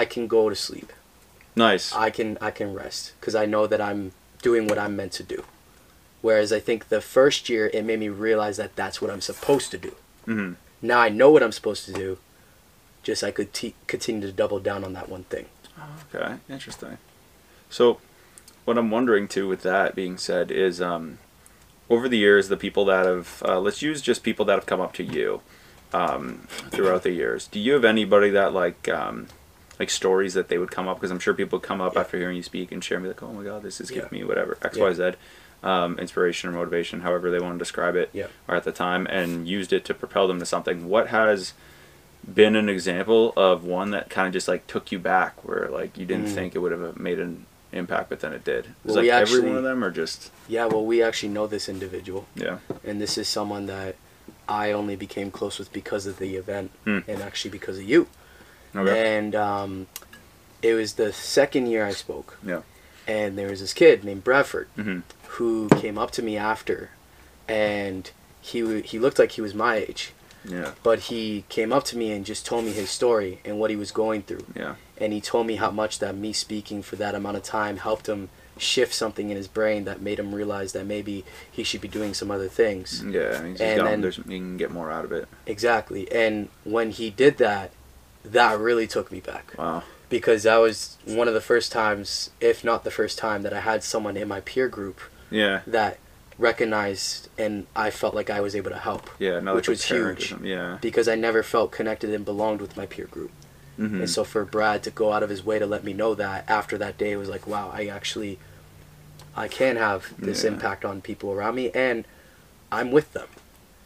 I 0.00 0.04
can 0.04 0.26
go 0.26 0.48
to 0.48 0.56
sleep. 0.56 0.90
nice 1.56 1.86
I 1.94 2.10
can 2.10 2.28
I 2.40 2.50
can 2.50 2.68
rest 2.74 3.12
because 3.20 3.34
I 3.34 3.46
know 3.46 3.66
that 3.66 3.80
I'm 3.80 4.12
doing 4.42 4.66
what 4.68 4.78
I'm 4.78 4.94
meant 4.96 5.12
to 5.20 5.22
do. 5.22 5.40
Whereas 6.20 6.52
I 6.52 6.60
think 6.60 6.88
the 6.88 7.00
first 7.16 7.48
year 7.50 7.70
it 7.74 7.84
made 7.84 8.00
me 8.00 8.08
realize 8.08 8.56
that 8.56 8.74
that's 8.76 9.00
what 9.02 9.10
I'm 9.12 9.20
supposed 9.30 9.70
to 9.72 9.78
do. 9.78 9.92
hmm 10.24 10.52
Now 10.80 10.98
I 11.06 11.08
know 11.10 11.30
what 11.30 11.42
I'm 11.42 11.52
supposed 11.60 11.84
to 11.86 11.92
do. 11.92 12.18
Just 13.04 13.22
I 13.22 13.30
could 13.30 13.50
continue 13.86 14.26
to 14.26 14.32
double 14.32 14.58
down 14.58 14.82
on 14.82 14.94
that 14.94 15.08
one 15.08 15.24
thing. 15.24 15.46
Okay, 16.14 16.36
interesting. 16.48 16.98
So, 17.68 17.98
what 18.64 18.78
I'm 18.78 18.90
wondering 18.90 19.28
too, 19.28 19.46
with 19.46 19.62
that 19.62 19.94
being 19.94 20.16
said, 20.16 20.50
is 20.50 20.80
um, 20.80 21.18
over 21.90 22.08
the 22.08 22.16
years, 22.18 22.48
the 22.48 22.56
people 22.56 22.86
that 22.86 23.04
have, 23.04 23.42
uh, 23.46 23.60
let's 23.60 23.82
use 23.82 24.00
just 24.00 24.22
people 24.22 24.44
that 24.46 24.54
have 24.54 24.66
come 24.66 24.80
up 24.80 24.94
to 24.94 25.04
you 25.04 25.42
um, 25.92 26.46
throughout 26.70 27.02
the 27.02 27.10
years. 27.12 27.46
Do 27.46 27.60
you 27.60 27.74
have 27.74 27.84
anybody 27.84 28.30
that 28.30 28.54
like, 28.54 28.88
um, 28.88 29.28
like 29.78 29.90
stories 29.90 30.32
that 30.34 30.48
they 30.48 30.56
would 30.56 30.70
come 30.70 30.88
up 30.88 30.96
because 30.98 31.10
I'm 31.10 31.18
sure 31.18 31.34
people 31.34 31.58
would 31.58 31.66
come 31.66 31.80
up 31.82 31.94
Yeah. 31.94 32.00
after 32.00 32.16
hearing 32.16 32.36
you 32.36 32.42
speak 32.42 32.72
and 32.72 32.82
share 32.82 32.98
be 33.00 33.08
like, 33.08 33.22
oh 33.22 33.32
my 33.32 33.42
god, 33.44 33.62
this 33.62 33.80
is 33.80 33.90
Yeah. 33.90 34.02
giving 34.02 34.20
me 34.20 34.24
whatever 34.24 34.56
X 34.62 34.76
Yeah. 34.78 34.84
Y 34.84 34.92
Z, 34.94 35.10
um, 35.62 35.98
inspiration 35.98 36.48
or 36.48 36.52
motivation, 36.52 37.00
however 37.00 37.30
they 37.30 37.40
want 37.40 37.54
to 37.56 37.58
describe 37.58 37.96
it, 37.96 38.08
Yeah. 38.14 38.28
or 38.48 38.54
at 38.54 38.64
the 38.64 38.72
time, 38.72 39.06
and 39.10 39.46
used 39.46 39.72
it 39.74 39.84
to 39.86 39.92
propel 39.94 40.26
them 40.28 40.38
to 40.38 40.46
something. 40.46 40.88
What 40.88 41.08
has 41.08 41.52
been 42.32 42.56
an 42.56 42.68
example 42.68 43.32
of 43.36 43.64
one 43.64 43.90
that 43.90 44.08
kind 44.10 44.26
of 44.26 44.32
just 44.32 44.48
like 44.48 44.66
took 44.66 44.90
you 44.92 44.98
back, 44.98 45.44
where 45.44 45.68
like 45.68 45.98
you 45.98 46.06
didn't 46.06 46.26
Mm. 46.26 46.34
think 46.34 46.54
it 46.54 46.58
would 46.58 46.72
have 46.72 46.98
made 46.98 47.18
an 47.18 47.46
impact, 47.72 48.08
but 48.08 48.20
then 48.20 48.32
it 48.32 48.44
did? 48.44 48.66
it 48.66 48.70
Was 48.84 48.94
Well, 48.96 48.96
like 48.96 49.04
we 49.04 49.10
every 49.10 49.40
one 49.40 49.56
of 49.56 49.62
them, 49.64 49.82
or 49.84 49.90
just 49.90 50.30
Yeah, 50.48 50.66
well, 50.66 50.84
we 50.84 51.02
actually 51.02 51.30
know 51.30 51.46
this 51.46 51.68
individual, 51.68 52.26
yeah, 52.34 52.58
and 52.84 53.00
this 53.00 53.18
is 53.18 53.28
someone 53.28 53.66
that 53.66 53.96
I 54.48 54.72
only 54.72 54.96
became 54.96 55.30
close 55.30 55.58
with 55.58 55.72
because 55.72 56.06
of 56.06 56.18
the 56.18 56.36
event, 56.36 56.70
Hmm. 56.84 57.00
and 57.08 57.20
actually 57.22 57.50
because 57.50 57.78
of 57.78 57.84
you. 57.84 58.08
okay, 58.74 59.14
And 59.16 59.34
um, 59.34 59.86
it 60.62 60.74
was 60.74 60.94
the 60.94 61.12
second 61.12 61.66
year 61.66 61.84
I 61.84 61.92
spoke, 61.92 62.38
yeah, 62.44 62.62
and 63.06 63.36
there 63.38 63.48
was 63.50 63.60
this 63.60 63.72
kid 63.74 64.02
named 64.04 64.24
Bradford 64.24 64.68
hmm 64.76 65.00
who 65.38 65.68
came 65.70 65.98
up 65.98 66.12
to 66.12 66.22
me 66.22 66.36
after, 66.36 66.90
and 67.48 68.10
he 68.40 68.60
w- 68.60 68.82
he 68.82 68.98
looked 69.00 69.18
like 69.18 69.32
he 69.32 69.40
was 69.40 69.52
my 69.52 69.76
age, 69.76 70.12
yeah, 70.44 70.72
but 70.82 70.98
he 71.00 71.44
came 71.48 71.72
up 71.72 71.84
to 71.84 71.96
me 71.96 72.12
and 72.12 72.24
just 72.26 72.44
told 72.46 72.64
me 72.64 72.72
his 72.72 72.90
story 72.90 73.40
and 73.44 73.58
what 73.58 73.70
he 73.70 73.76
was 73.76 73.90
going 73.90 74.22
through, 74.22 74.44
yeah, 74.54 74.74
and 74.98 75.12
he 75.12 75.20
told 75.20 75.46
me 75.46 75.56
how 75.56 75.70
much 75.70 75.98
that 76.00 76.14
me 76.16 76.32
speaking 76.32 76.82
for 76.82 76.96
that 76.96 77.14
amount 77.14 77.36
of 77.36 77.42
time 77.42 77.78
helped 77.78 78.08
him 78.08 78.28
shift 78.56 78.94
something 78.94 79.30
in 79.30 79.36
his 79.36 79.48
brain 79.48 79.84
that 79.84 80.00
made 80.00 80.18
him 80.18 80.32
realize 80.34 80.72
that 80.72 80.86
maybe 80.86 81.24
he 81.50 81.64
should 81.64 81.80
be 81.80 81.88
doing 81.88 82.14
some 82.14 82.30
other 82.30 82.46
things. 82.48 83.02
yeah. 83.04 83.44
He's 83.44 83.60
And 83.60 83.84
then- 83.84 84.00
there's, 84.00 84.18
you 84.18 84.22
can 84.24 84.56
get 84.56 84.70
more 84.70 84.92
out 84.92 85.04
of 85.04 85.10
it. 85.10 85.26
Exactly. 85.44 86.10
And 86.12 86.48
when 86.62 86.90
he 86.92 87.10
did 87.10 87.38
that, 87.38 87.72
that 88.24 88.56
really 88.60 88.86
took 88.86 89.10
me 89.10 89.18
back 89.18 89.54
Wow. 89.58 89.82
because 90.08 90.44
that 90.44 90.58
was 90.58 90.98
one 91.04 91.26
of 91.26 91.34
the 91.34 91.40
first 91.40 91.72
times, 91.72 92.30
if 92.40 92.62
not 92.62 92.84
the 92.84 92.92
first 92.92 93.18
time, 93.18 93.42
that 93.42 93.52
I 93.52 93.58
had 93.60 93.82
someone 93.82 94.16
in 94.16 94.28
my 94.28 94.40
peer 94.40 94.68
group 94.68 95.00
Yeah. 95.30 95.62
that 95.66 95.98
recognized 96.38 97.28
and 97.38 97.66
I 97.76 97.90
felt 97.90 98.14
like 98.14 98.30
I 98.30 98.40
was 98.40 98.54
able 98.56 98.70
to 98.70 98.78
help 98.78 99.10
Yeah. 99.18 99.38
Another 99.38 99.56
Which 99.56 99.68
was 99.68 99.84
huge. 99.84 100.34
Yeah. 100.42 100.78
because 100.80 101.08
I 101.08 101.14
never 101.14 101.42
felt 101.42 101.72
connected 101.72 102.10
and 102.12 102.24
belonged 102.24 102.60
with 102.60 102.76
my 102.76 102.86
peer 102.86 103.06
group. 103.06 103.30
hmm 103.76 104.00
And 104.00 104.10
so 104.10 104.24
for 104.24 104.44
Brad 104.44 104.82
to 104.84 104.90
go 104.90 105.12
out 105.12 105.22
of 105.22 105.30
his 105.30 105.44
way 105.44 105.58
to 105.58 105.66
let 105.66 105.84
me 105.84 105.92
know 105.92 106.14
that 106.14 106.44
after 106.48 106.76
that 106.78 106.98
day 106.98 107.12
it 107.12 107.16
was 107.16 107.28
like, 107.28 107.46
wow, 107.46 107.70
I 107.72 107.86
actually 107.86 108.38
I 109.36 109.48
can 109.48 109.76
have 109.76 110.12
this 110.18 110.44
Yeah. 110.44 110.50
impact 110.52 110.84
on 110.84 111.00
people 111.00 111.30
around 111.32 111.54
me 111.56 111.70
and 111.72 112.04
I'm 112.70 112.90
with 112.90 113.12
them. 113.12 113.28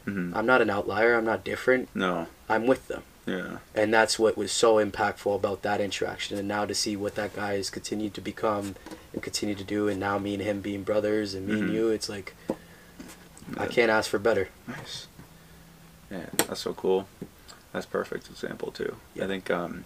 hmm 0.04 0.32
I'm 0.34 0.46
not 0.46 0.60
an 0.62 0.70
outlier, 0.70 1.14
I'm 1.14 1.24
not 1.24 1.44
different. 1.44 1.88
No. 1.94 2.26
I'm 2.48 2.66
with 2.66 2.88
them. 2.88 3.02
Yeah. 3.28 3.58
And 3.74 3.92
that's 3.92 4.18
what 4.18 4.36
was 4.36 4.50
so 4.50 4.76
impactful 4.76 5.34
about 5.36 5.62
that 5.62 5.80
interaction 5.80 6.38
and 6.38 6.48
now 6.48 6.64
to 6.64 6.74
see 6.74 6.96
what 6.96 7.14
that 7.16 7.34
guy 7.36 7.54
has 7.56 7.68
continued 7.70 8.14
to 8.14 8.20
become 8.20 8.74
and 9.12 9.22
continue 9.22 9.54
to 9.54 9.64
do 9.64 9.86
and 9.88 10.00
now 10.00 10.18
me 10.18 10.34
and 10.34 10.42
him 10.42 10.60
being 10.60 10.82
brothers 10.82 11.34
and 11.34 11.46
me 11.46 11.54
Mhm. 11.54 11.60
and 11.60 11.72
you, 11.74 11.88
it's 11.88 12.08
like 12.08 12.34
I 13.56 13.66
can't 13.66 13.90
ask 13.90 14.10
for 14.10 14.18
better. 14.18 14.48
Nice. 14.66 15.06
Yeah, 16.10 16.26
that's 16.46 16.60
so 16.60 16.72
cool. 16.74 17.06
That's 17.72 17.86
perfect 17.86 18.28
example 18.30 18.70
too. 18.72 18.96
Yeah. 19.14 19.24
I 19.24 19.26
think 19.26 19.50
um, 19.50 19.84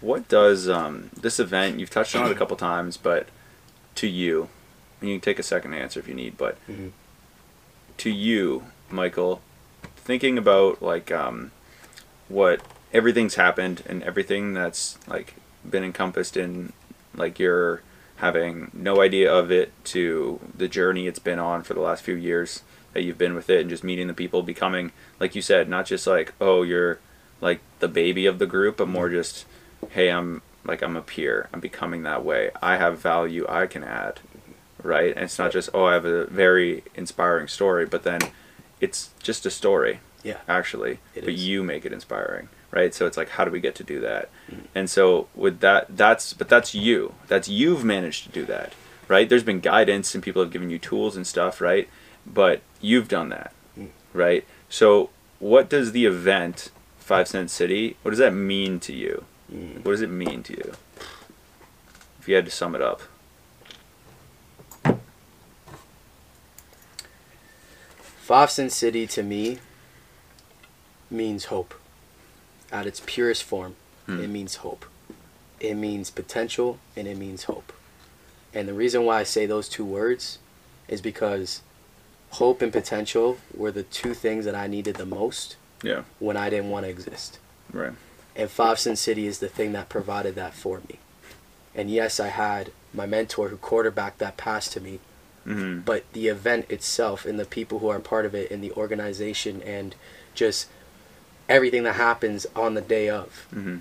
what 0.00 0.28
does 0.28 0.68
um, 0.68 1.10
this 1.18 1.38
event? 1.40 1.78
You've 1.80 1.90
touched 1.90 2.14
on 2.14 2.26
it 2.26 2.32
a 2.32 2.34
couple 2.34 2.56
times, 2.56 2.96
but 2.98 3.28
to 3.96 4.06
you, 4.06 4.48
and 5.00 5.08
you 5.10 5.16
can 5.16 5.22
take 5.22 5.38
a 5.38 5.42
second 5.42 5.70
to 5.72 5.78
answer 5.78 6.00
if 6.00 6.08
you 6.08 6.14
need. 6.14 6.36
But 6.36 6.56
Mhm. 6.68 6.90
to 7.98 8.10
you, 8.10 8.64
Michael, 8.90 9.40
thinking 9.96 10.36
about 10.38 10.82
like 10.82 11.10
um, 11.12 11.50
what 12.28 12.60
everything's 12.94 13.34
happened 13.34 13.82
and 13.86 14.02
everything 14.04 14.54
that's 14.54 14.96
like 15.06 15.34
been 15.68 15.84
encompassed 15.84 16.36
in 16.36 16.72
like 17.14 17.38
your 17.38 17.82
having 18.16 18.70
no 18.72 19.00
idea 19.02 19.30
of 19.32 19.50
it 19.50 19.72
to 19.84 20.40
the 20.56 20.68
journey 20.68 21.06
it's 21.06 21.18
been 21.18 21.38
on 21.38 21.62
for 21.62 21.74
the 21.74 21.80
last 21.80 22.02
few 22.02 22.14
years 22.14 22.62
that 22.92 23.02
you've 23.02 23.18
been 23.18 23.34
with 23.34 23.50
it 23.50 23.60
and 23.62 23.68
just 23.70 23.82
meeting 23.84 24.06
the 24.06 24.14
people 24.14 24.42
becoming 24.42 24.92
like 25.18 25.34
you 25.34 25.42
said 25.42 25.68
not 25.68 25.84
just 25.84 26.06
like 26.06 26.32
oh 26.40 26.62
you're 26.62 26.98
like 27.40 27.60
the 27.80 27.88
baby 27.88 28.24
of 28.24 28.38
the 28.38 28.46
group 28.46 28.76
but 28.76 28.88
more 28.88 29.08
just 29.10 29.44
hey 29.90 30.10
i'm 30.10 30.40
like 30.64 30.80
i'm 30.80 30.96
a 30.96 31.02
peer 31.02 31.48
i'm 31.52 31.60
becoming 31.60 32.04
that 32.04 32.24
way. 32.24 32.50
I 32.62 32.76
have 32.76 32.98
value 33.00 33.44
i 33.48 33.66
can 33.66 33.82
add 33.84 34.20
right? 34.82 35.12
And 35.14 35.24
it's 35.24 35.38
not 35.38 35.50
just 35.50 35.70
oh 35.74 35.86
i 35.86 35.94
have 35.94 36.04
a 36.04 36.26
very 36.26 36.84
inspiring 36.94 37.48
story 37.48 37.84
but 37.86 38.04
then 38.04 38.20
it's 38.80 39.10
just 39.22 39.44
a 39.46 39.50
story 39.50 40.00
Yeah. 40.22 40.38
actually. 40.46 40.98
It 41.14 41.24
but 41.24 41.34
is. 41.34 41.46
you 41.48 41.64
make 41.64 41.84
it 41.84 41.92
inspiring 41.92 42.48
right 42.74 42.92
so 42.94 43.06
it's 43.06 43.16
like 43.16 43.30
how 43.36 43.44
do 43.44 43.50
we 43.50 43.60
get 43.60 43.74
to 43.76 43.84
do 43.84 44.00
that 44.00 44.28
Mm-hmm. 44.50 44.66
and 44.74 44.90
so 44.90 45.28
with 45.34 45.60
that 45.60 45.96
that's 45.96 46.34
but 46.34 46.48
that's 46.48 46.74
you 46.74 47.14
that's 47.28 47.48
you've 47.48 47.84
managed 47.84 48.24
to 48.24 48.30
do 48.30 48.44
that 48.46 48.72
right 49.08 49.28
there's 49.28 49.42
been 49.50 49.60
guidance 49.60 50.14
and 50.14 50.22
people 50.22 50.42
have 50.42 50.52
given 50.52 50.68
you 50.70 50.78
tools 50.78 51.16
and 51.16 51.26
stuff 51.26 51.60
right 51.60 51.88
but 52.26 52.60
you've 52.80 53.08
done 53.08 53.28
that 53.30 53.52
Mm. 53.78 53.88
right 54.12 54.44
so 54.68 55.10
what 55.40 55.68
does 55.68 55.92
the 55.92 56.04
event 56.06 56.70
five 56.98 57.26
cent 57.28 57.50
city 57.50 57.96
what 58.02 58.10
does 58.10 58.18
that 58.26 58.34
mean 58.34 58.78
to 58.80 58.92
you 58.92 59.24
Mm. 59.52 59.76
what 59.84 59.92
does 59.92 60.00
it 60.02 60.10
mean 60.10 60.42
to 60.42 60.52
you 60.52 60.72
if 62.20 62.28
you 62.28 62.34
had 62.34 62.44
to 62.46 62.50
sum 62.50 62.74
it 62.74 62.82
up 62.82 63.00
Five 68.24 68.50
Cent 68.50 68.72
City 68.72 69.06
to 69.08 69.22
me 69.22 69.58
means 71.10 71.44
hope. 71.46 71.74
At 72.74 72.86
its 72.86 73.00
purest 73.06 73.44
form, 73.44 73.76
Hmm. 74.06 74.20
it 74.20 74.28
means 74.28 74.56
hope. 74.56 74.84
It 75.60 75.74
means 75.74 76.10
potential 76.10 76.78
and 76.96 77.06
it 77.08 77.16
means 77.16 77.44
hope. 77.44 77.72
And 78.52 78.68
the 78.68 78.74
reason 78.74 79.04
why 79.04 79.20
I 79.20 79.22
say 79.22 79.46
those 79.46 79.68
two 79.68 79.84
words 79.84 80.38
is 80.88 81.00
because 81.00 81.62
hope 82.32 82.60
and 82.60 82.72
potential 82.72 83.38
were 83.56 83.70
the 83.70 83.84
two 83.84 84.12
things 84.12 84.44
that 84.44 84.54
I 84.54 84.66
needed 84.66 84.96
the 84.96 85.06
most 85.06 85.56
yeah 85.82 86.02
when 86.18 86.36
I 86.36 86.50
didn't 86.50 86.70
want 86.70 86.84
to 86.84 86.90
exist. 86.90 87.38
right 87.72 87.92
And 88.36 88.50
Five 88.50 88.78
Cent 88.80 88.98
City 88.98 89.26
is 89.26 89.38
the 89.38 89.48
thing 89.48 89.72
that 89.72 89.88
provided 89.88 90.34
that 90.34 90.52
for 90.54 90.80
me. 90.88 90.98
And 91.74 91.88
yes, 91.90 92.18
I 92.18 92.28
had 92.28 92.72
my 92.92 93.06
mentor 93.06 93.48
who 93.48 93.56
quarterbacked 93.56 94.18
that 94.18 94.36
pass 94.36 94.68
to 94.74 94.80
me, 94.80 94.98
mm-hmm. 95.46 95.80
but 95.80 96.02
the 96.12 96.26
event 96.28 96.66
itself 96.68 97.24
and 97.24 97.38
the 97.38 97.44
people 97.44 97.78
who 97.78 97.88
are 97.88 98.00
part 98.00 98.26
of 98.26 98.34
it 98.34 98.50
and 98.50 98.62
the 98.62 98.72
organization 98.72 99.62
and 99.62 99.94
just 100.34 100.66
everything 101.48 101.82
that 101.84 101.94
happens 101.96 102.46
on 102.56 102.74
the 102.74 102.80
day 102.80 103.08
of 103.08 103.46
Mm-hmm. 103.54 103.78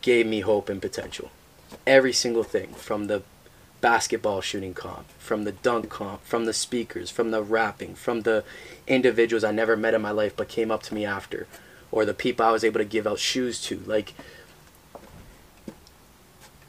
gave 0.00 0.26
me 0.26 0.40
hope 0.40 0.68
and 0.68 0.80
potential. 0.80 1.30
Every 1.86 2.12
single 2.12 2.42
thing 2.44 2.74
from 2.74 3.06
the 3.06 3.22
basketball 3.80 4.40
shooting 4.40 4.74
comp, 4.74 5.08
from 5.18 5.44
the 5.44 5.52
dunk 5.52 5.88
comp, 5.88 6.24
from 6.24 6.44
the 6.44 6.52
speakers, 6.52 7.10
from 7.10 7.30
the 7.30 7.42
rapping, 7.42 7.94
from 7.94 8.22
the 8.22 8.44
individuals 8.86 9.42
I 9.42 9.50
never 9.50 9.76
met 9.76 9.94
in 9.94 10.02
my 10.02 10.10
life 10.12 10.34
but 10.36 10.48
came 10.48 10.70
up 10.70 10.82
to 10.84 10.94
me 10.94 11.04
after, 11.04 11.46
or 11.90 12.04
the 12.04 12.14
people 12.14 12.46
I 12.46 12.52
was 12.52 12.62
able 12.64 12.78
to 12.78 12.84
give 12.84 13.06
out 13.06 13.18
shoes 13.18 13.60
to. 13.62 13.80
Like, 13.86 14.14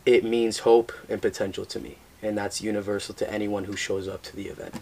it 0.06 0.24
means 0.24 0.60
hope 0.60 0.92
and 1.08 1.22
potential 1.22 1.66
to 1.66 1.80
me. 1.80 1.98
And 2.22 2.38
that's 2.38 2.62
universal 2.62 3.14
to 3.16 3.32
anyone 3.32 3.66
who 3.66 3.76
shows 3.76 4.08
up 4.08 4.24
to 4.24 4.36
the 4.36 4.48
event. 4.48 4.76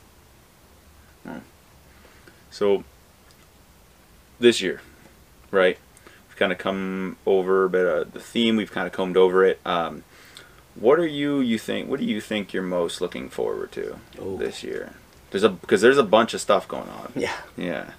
So 2.49 2.83
this 4.39 4.61
year, 4.61 4.81
right? 5.51 5.77
We've 6.27 6.35
kind 6.37 6.51
of 6.51 6.57
come 6.57 7.17
over 7.25 7.65
a 7.65 7.69
bit 7.69 7.85
of 7.85 8.13
the 8.13 8.19
theme. 8.19 8.55
We've 8.55 8.71
kind 8.71 8.87
of 8.87 8.93
combed 8.93 9.17
over 9.17 9.43
it. 9.45 9.59
Um, 9.65 10.03
what 10.75 10.99
are 10.99 11.05
you 11.07 11.39
you 11.41 11.57
think? 11.59 11.89
What 11.89 11.99
do 11.99 12.05
you 12.05 12.21
think 12.21 12.53
you're 12.53 12.63
most 12.63 13.01
looking 13.01 13.29
forward 13.29 13.71
to 13.73 13.97
Oh. 14.19 14.37
this 14.37 14.63
year? 14.63 14.93
There's 15.31 15.43
a 15.43 15.49
because 15.49 15.81
there's 15.81 15.97
a 15.97 16.03
bunch 16.03 16.33
of 16.33 16.41
stuff 16.41 16.67
going 16.67 16.89
on. 16.89 17.11
Yeah. 17.15 17.35
Yeah. 17.57 17.91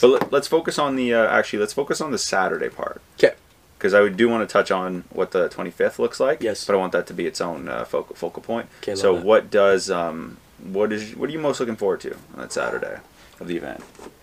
But 0.00 0.08
let, 0.08 0.32
let's 0.32 0.48
focus 0.48 0.78
on 0.78 0.96
the 0.96 1.14
uh, 1.14 1.26
actually. 1.28 1.60
Let's 1.60 1.72
focus 1.72 2.00
on 2.00 2.10
the 2.10 2.18
Saturday 2.18 2.68
part 2.68 3.00
Okay. 3.18 3.34
because 3.78 3.94
I 3.94 4.08
do 4.08 4.28
want 4.28 4.48
to 4.48 4.52
touch 4.52 4.70
on 4.72 5.04
what 5.10 5.30
the 5.30 5.48
25th 5.48 5.98
looks 6.00 6.18
like. 6.18 6.42
Yes. 6.42 6.64
But 6.66 6.74
I 6.74 6.78
want 6.78 6.92
that 6.92 7.06
to 7.08 7.14
be 7.14 7.26
its 7.26 7.40
own 7.40 7.68
uh, 7.68 7.84
focal 7.84 8.16
focal 8.16 8.42
point. 8.42 8.68
Okay, 8.82 8.96
so 8.96 9.14
that. 9.14 9.24
what 9.24 9.50
does 9.50 9.90
um 9.90 10.38
what 10.62 10.92
is 10.92 11.14
what 11.16 11.28
are 11.28 11.32
you 11.32 11.38
most 11.38 11.60
looking 11.60 11.76
forward 11.76 12.00
to 12.00 12.14
on 12.34 12.40
that 12.40 12.52
Saturday 12.52 12.98
of 13.40 13.46
the 13.46 13.56
event? 13.56 13.80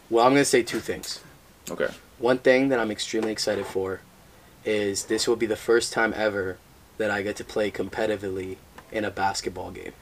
Well, 0.09 0.25
I'm 0.25 0.31
going 0.33 0.41
to 0.41 0.45
say 0.45 0.63
two 0.63 0.79
things. 0.79 1.21
Okay. 1.69 1.89
One 2.19 2.37
thing 2.37 2.69
that 2.69 2.79
I'm 2.79 2.91
extremely 2.91 3.31
excited 3.31 3.65
for 3.65 4.01
is 4.65 5.05
this 5.05 5.27
will 5.27 5.35
be 5.35 5.45
the 5.45 5.55
first 5.55 5.93
time 5.93 6.13
ever 6.15 6.57
that 6.97 7.09
I 7.09 7.21
get 7.21 7.37
to 7.37 7.43
play 7.43 7.71
competitively 7.71 8.57
in 8.91 9.05
a 9.05 9.11
basketball 9.11 9.71
game. 9.71 9.93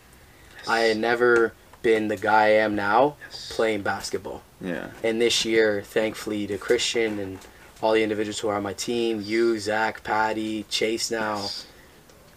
I 0.67 0.79
had 0.79 0.97
never 0.97 1.53
been 1.81 2.07
the 2.07 2.17
guy 2.17 2.45
I 2.45 2.49
am 2.49 2.75
now 2.75 3.15
playing 3.49 3.83
basketball. 3.83 4.41
Yeah. 4.59 4.87
And 5.03 5.21
this 5.21 5.45
year, 5.45 5.83
thankfully 5.83 6.47
to 6.47 6.57
Christian 6.57 7.19
and 7.19 7.39
all 7.81 7.93
the 7.93 8.03
individuals 8.03 8.39
who 8.39 8.47
are 8.47 8.55
on 8.55 8.63
my 8.63 8.73
team, 8.73 9.21
you, 9.21 9.59
Zach, 9.59 10.03
Patty, 10.03 10.63
Chase 10.63 11.11
now, 11.11 11.47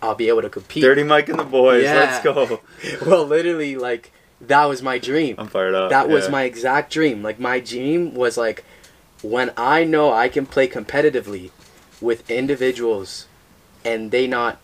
I'll 0.03 0.14
be 0.14 0.29
able 0.29 0.43
to 0.43 0.51
compete. 0.51 0.83
Dirty 0.83 1.03
Mike 1.03 1.29
and 1.31 1.38
the 1.38 1.45
boys. 1.45 1.85
Yeah. 1.85 1.95
Let's 1.95 2.23
go. 2.23 2.61
well, 3.07 3.25
literally, 3.25 3.77
like, 3.77 4.12
that 4.40 4.64
was 4.66 4.83
my 4.83 4.99
dream. 4.99 5.37
I'm 5.38 5.49
fired 5.49 5.75
up. 5.75 5.90
That 5.90 6.09
was 6.09 6.29
my 6.29 6.45
exact 6.45 6.93
dream. 6.93 7.23
Like 7.23 7.38
my 7.38 7.61
dream 7.61 8.14
was 8.14 8.38
like 8.38 8.64
when 9.22 9.52
I 9.56 9.85
know 9.85 10.12
I 10.12 10.28
can 10.28 10.46
play 10.46 10.68
competitively 10.68 11.50
with 12.00 12.30
individuals 12.30 13.26
and 13.85 14.11
they 14.11 14.26
not 14.26 14.59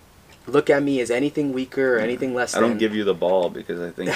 look 0.47 0.71
at 0.71 0.83
me 0.83 1.01
as 1.01 1.11
anything 1.11 1.53
weaker 1.53 1.97
or 1.97 1.99
anything 1.99 2.33
less 2.35 2.55
I 2.55 2.61
than. 2.61 2.71
don't 2.71 2.79
give 2.79 2.95
you 2.95 3.05
the 3.05 3.15
ball 3.15 3.51
because 3.51 3.81
I 3.81 3.91
think 3.91 4.13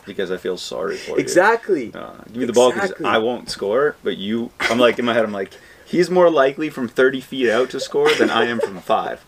because 0.06 0.30
I 0.30 0.36
feel 0.36 0.56
sorry 0.58 0.96
for 0.96 1.12
you. 1.12 1.16
exactly. 1.16 1.92
Uh, 1.94 2.16
give 2.26 2.36
me 2.36 2.44
the 2.44 2.52
ball 2.52 2.70
because 2.70 2.90
Exactly. 2.90 3.06
I 3.06 3.18
won't 3.18 3.50
score, 3.50 3.96
but 4.02 4.16
you. 4.18 4.50
I'm 4.60 4.78
like 4.78 4.98
in 4.98 5.04
my 5.04 5.14
head. 5.14 5.24
I'm 5.24 5.32
like, 5.32 5.52
he's 5.86 6.10
more 6.10 6.30
likely 6.30 6.68
from 6.70 6.86
30 6.88 7.20
feet 7.22 7.50
out 7.50 7.70
to 7.70 7.80
score 7.80 8.12
than 8.14 8.28
I 8.30 8.44
am 8.44 8.60
from 8.60 8.78
five. 8.80 9.24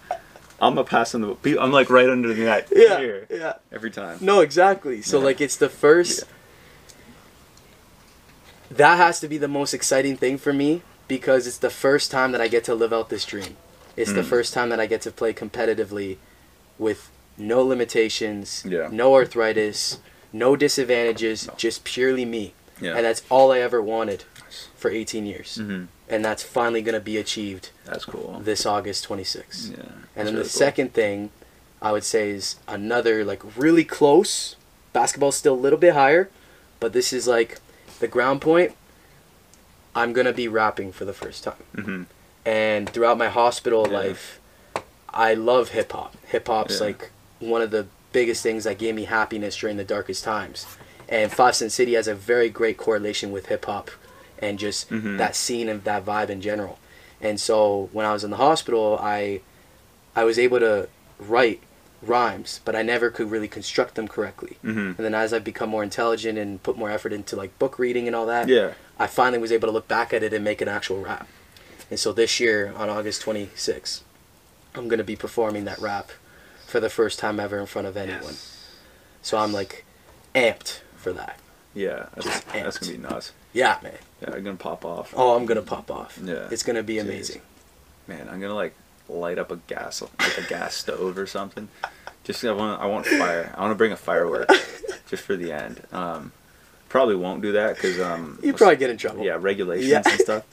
I'm 0.60 0.78
a 0.78 0.84
pass 0.84 1.14
on 1.14 1.22
the. 1.22 1.58
I'm 1.60 1.72
like 1.72 1.90
right 1.90 2.08
under 2.08 2.32
the 2.32 2.44
net 2.44 2.68
Yeah, 2.74 2.98
here 2.98 3.26
yeah. 3.30 3.54
every 3.72 3.90
time. 3.90 4.18
No, 4.20 4.40
exactly. 4.40 5.02
So 5.02 5.18
Yeah. 5.18 5.24
like 5.24 5.40
it's 5.40 5.56
the 5.56 5.68
first 5.70 6.24
that 8.76 8.96
has 8.96 9.20
to 9.20 9.28
be 9.28 9.38
the 9.38 9.48
most 9.48 9.74
exciting 9.74 10.16
thing 10.16 10.38
for 10.38 10.52
me 10.52 10.82
because 11.08 11.46
it's 11.46 11.58
the 11.58 11.70
first 11.70 12.10
time 12.10 12.32
that 12.32 12.40
I 12.40 12.48
get 12.48 12.64
to 12.64 12.74
live 12.74 12.92
out 12.92 13.08
this 13.08 13.24
dream. 13.24 13.56
It's 13.96 14.12
the 14.12 14.22
Mm. 14.22 14.26
first 14.34 14.54
time 14.54 14.68
that 14.70 14.80
I 14.80 14.86
get 14.86 15.02
to 15.02 15.10
play 15.10 15.32
competitively 15.34 16.16
with 16.78 17.10
no 17.36 17.62
limitations, 17.62 18.62
Yeah. 18.66 18.88
no 18.90 19.14
arthritis, 19.14 19.98
no 20.32 20.56
disadvantages, 20.56 21.48
just 21.56 21.84
purely 21.84 22.24
me. 22.24 22.54
Yeah. 22.80 22.96
And 22.96 23.04
that's 23.04 23.22
all 23.30 23.52
I 23.52 23.60
ever 23.60 23.80
wanted 23.82 24.24
for 24.76 24.90
18 24.90 25.26
years. 25.26 25.56
hmm 25.56 25.84
And 26.08 26.24
that's 26.24 26.42
finally 26.42 26.82
going 26.82 26.94
to 26.94 27.00
be 27.00 27.16
achieved 27.16 27.70
That's 27.86 28.04
cool. 28.04 28.40
this 28.44 28.66
August 28.66 29.04
26th. 29.04 29.70
yeah. 29.70 29.84
And 30.16 30.26
then 30.28 30.34
the 30.34 30.42
cool. 30.42 30.48
second 30.48 30.92
thing 30.94 31.30
I 31.80 31.90
would 31.92 32.04
say 32.04 32.30
is 32.30 32.56
another 32.68 33.24
like 33.24 33.42
really 33.56 33.84
close. 33.84 34.56
Basketball's 34.92 35.36
still 35.36 35.54
a 35.54 35.62
little 35.64 35.78
bit 35.78 35.94
higher, 35.94 36.28
but 36.80 36.92
this 36.92 37.12
is 37.12 37.26
like 37.26 37.58
the 38.02 38.08
ground 38.08 38.40
point. 38.42 38.72
I'm 39.94 40.12
gonna 40.12 40.32
be 40.32 40.48
rapping 40.48 40.92
for 40.92 41.04
the 41.06 41.12
first 41.14 41.44
time. 41.44 41.62
Mhm. 41.74 42.06
And 42.44 42.90
throughout 42.90 43.16
my 43.16 43.28
hospital 43.28 43.86
Yeah. 43.88 43.98
life, 43.98 44.40
I 45.14 45.32
love 45.34 45.70
hip 45.70 45.92
hop. 45.92 46.16
Hip 46.26 46.48
hop's 46.48 46.78
Yeah. 46.80 46.86
like 46.88 47.10
one 47.38 47.62
of 47.62 47.70
the 47.70 47.86
biggest 48.12 48.42
things 48.42 48.64
that 48.64 48.76
gave 48.78 48.94
me 48.94 49.04
happiness 49.04 49.56
during 49.56 49.76
the 49.76 49.84
darkest 49.84 50.24
times. 50.24 50.66
And 51.08 51.32
Five 51.32 51.54
Cent 51.56 51.72
City 51.72 51.94
has 51.94 52.08
a 52.08 52.14
very 52.14 52.48
great 52.48 52.76
correlation 52.76 53.30
with 53.32 53.46
hip 53.46 53.64
hop 53.66 53.90
and 54.38 54.58
just 54.58 54.90
Mhm. 54.90 55.18
that 55.18 55.36
scene 55.36 55.68
and 55.68 55.84
that 55.84 56.04
vibe 56.04 56.28
in 56.30 56.40
general. 56.40 56.78
And 57.20 57.40
so 57.40 57.88
when 57.92 58.04
I 58.04 58.12
was 58.12 58.24
in 58.24 58.30
the 58.30 58.36
hospital, 58.36 58.98
I 59.00 59.40
I 60.14 60.24
was 60.24 60.38
able 60.38 60.58
to 60.60 60.88
write 61.18 61.60
rhymes, 62.02 62.60
but 62.64 62.74
I 62.74 62.82
never 62.82 63.10
could 63.10 63.30
really 63.30 63.48
construct 63.48 63.94
them 63.94 64.08
correctly. 64.08 64.58
Mhm. 64.64 64.96
And 64.96 64.96
then 64.98 65.14
as 65.14 65.32
I've 65.32 65.44
become 65.44 65.70
more 65.70 65.82
intelligent 65.84 66.36
and 66.36 66.62
put 66.62 66.76
more 66.76 66.90
effort 66.90 67.12
into 67.12 67.36
like 67.36 67.56
book 67.58 67.78
reading 67.78 68.06
and 68.06 68.16
all 68.16 68.26
that, 68.26 68.48
Yeah. 68.48 68.72
I 68.98 69.06
finally 69.06 69.38
was 69.38 69.52
able 69.52 69.68
to 69.68 69.72
look 69.72 69.86
back 69.88 70.12
at 70.12 70.22
it 70.22 70.32
and 70.32 70.42
make 70.44 70.60
an 70.60 70.68
actual 70.68 71.00
rap. 71.02 71.28
And 71.90 71.98
so 72.00 72.12
this 72.12 72.40
year 72.40 72.72
on 72.76 72.88
August 72.90 73.22
26th, 73.22 74.02
I'm 74.74 74.88
going 74.88 74.98
to 74.98 75.04
be 75.04 75.16
performing 75.16 75.64
that 75.66 75.78
rap 75.78 76.10
for 76.66 76.80
the 76.80 76.88
first 76.90 77.18
time 77.18 77.38
ever 77.38 77.58
in 77.58 77.66
front 77.66 77.86
of 77.86 77.96
anyone. 77.96 78.34
So 79.22 79.38
I'm 79.38 79.52
like 79.52 79.84
amped 80.34 80.80
for 80.96 81.12
that. 81.12 81.38
Yeah. 81.74 82.06
That's, 82.14 82.40
that's 82.52 82.78
gonna 82.78 82.92
be 82.92 82.98
nuts. 82.98 83.32
Yeah, 83.52 83.78
man. 83.82 83.92
Yeah, 84.22 84.34
I'm 84.34 84.42
gonna 84.44 84.56
pop 84.56 84.84
off. 84.84 85.12
Oh, 85.16 85.36
I'm 85.36 85.46
going 85.46 85.56
to 85.60 85.62
pop 85.66 85.90
off. 85.90 86.18
Yeah. 86.22 86.48
It's 86.50 86.62
going 86.62 86.76
to 86.76 86.82
be 86.82 86.94
Jeez. 86.96 87.00
amazing. 87.02 87.42
Man, 88.08 88.28
I'm 88.30 88.40
gonna 88.40 88.54
like 88.54 88.74
light 89.12 89.38
up 89.38 89.50
a 89.50 89.56
gas 89.68 90.02
like 90.02 90.38
a 90.38 90.42
gas 90.48 90.74
stove 90.74 91.16
or 91.18 91.26
something. 91.26 91.68
Just 92.24 92.44
I 92.44 92.52
want 92.52 92.80
I 92.80 92.86
want 92.86 93.06
fire. 93.06 93.54
I 93.56 93.60
want 93.60 93.72
to 93.72 93.76
bring 93.76 93.92
a 93.92 93.96
firework 93.96 94.48
just 95.08 95.22
for 95.24 95.36
the 95.36 95.52
end. 95.52 95.82
Um, 95.92 96.32
probably 96.88 97.16
won't 97.16 97.42
do 97.42 97.52
that 97.52 97.74
because 97.76 98.00
um. 98.00 98.38
You 98.42 98.52
probably 98.52 98.76
get 98.76 98.90
in 98.90 98.96
trouble. 98.96 99.24
yeah 99.24 99.36
regulations 99.40 99.88
Yeah. 99.90 100.02
and 100.04 100.20
stuff. 100.20 100.44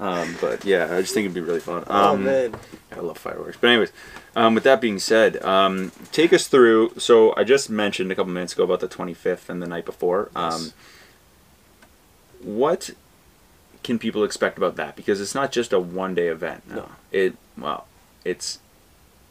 Um, 0.00 0.36
but 0.40 0.64
yeah, 0.64 0.88
I 0.92 1.00
just 1.02 1.14
think 1.14 1.24
it'd 1.26 1.34
be 1.34 1.40
really 1.40 1.60
fun. 1.60 1.84
Oh, 1.86 2.14
Um, 2.14 2.24
man. 2.24 2.54
I 2.90 2.98
love 2.98 3.16
fireworks. 3.16 3.56
But 3.60 3.68
anyways, 3.70 3.92
um, 4.34 4.54
with 4.56 4.64
that 4.64 4.80
being 4.80 4.98
said, 4.98 5.40
um, 5.44 5.92
take 6.10 6.32
us 6.32 6.48
through. 6.48 6.94
So 6.98 7.32
I 7.36 7.44
just 7.44 7.70
mentioned 7.70 8.10
a 8.10 8.16
couple 8.16 8.32
minutes 8.32 8.52
ago 8.54 8.64
about 8.64 8.80
the 8.80 8.88
25th 8.88 9.48
and 9.48 9.62
the 9.62 9.68
night 9.68 9.84
before. 9.84 10.30
Um, 10.34 10.50
Yes. 10.62 10.72
what 12.42 12.90
can 13.84 13.98
people 13.98 14.24
expect 14.24 14.58
about 14.58 14.74
that? 14.76 14.96
Because 14.96 15.20
it's 15.20 15.34
not 15.34 15.52
just 15.52 15.72
a 15.72 15.78
one 15.78 16.14
day 16.14 16.26
event. 16.28 16.68
No. 16.68 16.88
It 17.12 17.36
well, 17.56 17.86
it's 18.24 18.58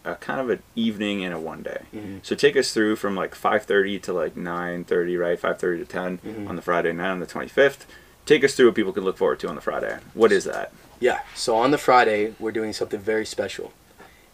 a 0.06 0.16
kind 0.16 0.40
of 0.42 0.50
an 0.50 0.62
evening 0.76 1.24
and 1.24 1.34
a 1.34 1.40
one 1.40 1.62
day. 1.64 1.84
Mhm. 1.96 2.20
So 2.26 2.36
take 2.36 2.58
us 2.58 2.74
through 2.74 2.98
from 2.98 3.16
like 3.16 3.34
5:30 3.36 4.00
to 4.04 4.14
like 4.14 4.36
9:30, 4.36 5.18
right? 5.18 5.40
5:30 5.40 5.78
to 5.80 5.86
10 5.86 6.18
Mhm. 6.20 6.50
on 6.50 6.56
the 6.56 6.62
Friday 6.62 6.92
night 6.94 7.10
on 7.12 7.20
the 7.20 7.26
25th. 7.26 7.86
Take 8.26 8.44
us 8.44 8.54
through 8.54 8.68
what 8.68 8.76
people 8.76 8.94
can 8.94 9.04
look 9.04 9.18
forward 9.18 9.40
to 9.42 9.48
on 9.50 9.56
the 9.56 9.62
Friday. 9.62 10.00
What 10.14 10.32
is 10.32 10.44
that? 10.46 10.72
Yeah. 11.00 11.22
So 11.36 11.56
on 11.56 11.72
the 11.72 11.78
Friday, 11.78 12.34
we're 12.40 12.52
doing 12.52 12.74
something 12.74 13.00
very 13.00 13.26
special. 13.26 13.74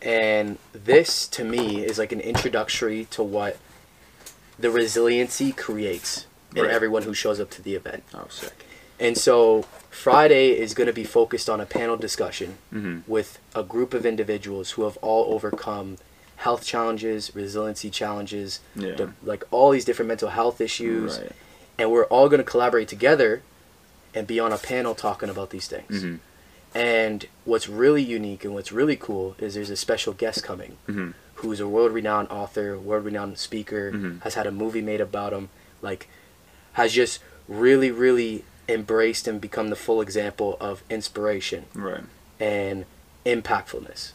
And 0.01 0.57
this, 0.73 1.27
to 1.29 1.43
me, 1.43 1.83
is 1.83 1.97
like 1.97 2.11
an 2.11 2.21
introductory 2.21 3.05
to 3.11 3.21
what 3.23 3.57
the 4.57 4.69
resiliency 4.71 5.51
creates 5.51 6.25
in 6.55 6.63
Right. 6.63 6.71
everyone 6.71 7.03
who 7.03 7.13
shows 7.13 7.39
up 7.39 7.49
to 7.51 7.61
the 7.61 7.75
event. 7.75 8.03
Oh, 8.13 8.27
sick. 8.29 8.65
And 8.99 9.17
so 9.17 9.63
Friday 9.89 10.51
is 10.57 10.73
going 10.73 10.87
to 10.87 10.93
be 10.93 11.03
focused 11.03 11.49
on 11.49 11.59
a 11.61 11.65
panel 11.65 11.97
discussion 11.97 12.57
Mhm. 12.73 13.03
with 13.07 13.39
a 13.55 13.63
group 13.63 13.93
of 13.93 14.05
individuals 14.05 14.71
who 14.71 14.83
have 14.83 14.97
all 15.01 15.33
overcome 15.33 15.97
health 16.37 16.65
challenges, 16.65 17.31
resiliency 17.35 17.89
challenges, 17.89 18.59
Yeah. 18.75 18.95
the- 18.95 19.11
like 19.23 19.43
all 19.51 19.71
these 19.71 19.85
different 19.85 20.07
mental 20.07 20.29
health 20.29 20.61
issues. 20.61 21.17
Right. 21.19 21.31
And 21.77 21.91
we're 21.91 22.05
all 22.05 22.29
going 22.29 22.39
to 22.39 22.49
collaborate 22.49 22.87
together 22.87 23.41
and 24.13 24.25
be 24.27 24.39
on 24.39 24.51
a 24.51 24.57
panel 24.57 24.95
talking 24.95 25.29
about 25.29 25.49
these 25.49 25.67
things. 25.67 26.03
Mhm. 26.03 26.19
And 26.73 27.25
what's 27.45 27.67
really 27.67 28.03
unique 28.03 28.43
and 28.45 28.53
what's 28.53 28.71
really 28.71 28.95
cool 28.95 29.35
is 29.39 29.55
there's 29.55 29.69
a 29.69 29.75
special 29.75 30.13
guest 30.13 30.43
coming 30.43 30.77
Mhm. 30.87 31.13
who's 31.35 31.59
a 31.59 31.67
world 31.67 31.91
renowned 31.93 32.29
author, 32.29 32.77
world 32.77 33.05
renowned 33.05 33.37
speaker, 33.37 33.91
Mhm. 33.91 34.21
has 34.23 34.35
had 34.35 34.45
a 34.45 34.51
movie 34.51 34.81
made 34.81 35.01
about 35.01 35.33
him, 35.33 35.49
like, 35.81 36.07
has 36.73 36.93
just 36.93 37.19
really, 37.47 37.91
really 37.91 38.43
embraced 38.69 39.27
and 39.27 39.41
become 39.41 39.69
the 39.69 39.75
full 39.75 39.99
example 40.01 40.55
of 40.61 40.83
inspiration 40.89 41.65
Right. 41.73 42.03
and 42.39 42.85
impactfulness. 43.25 44.11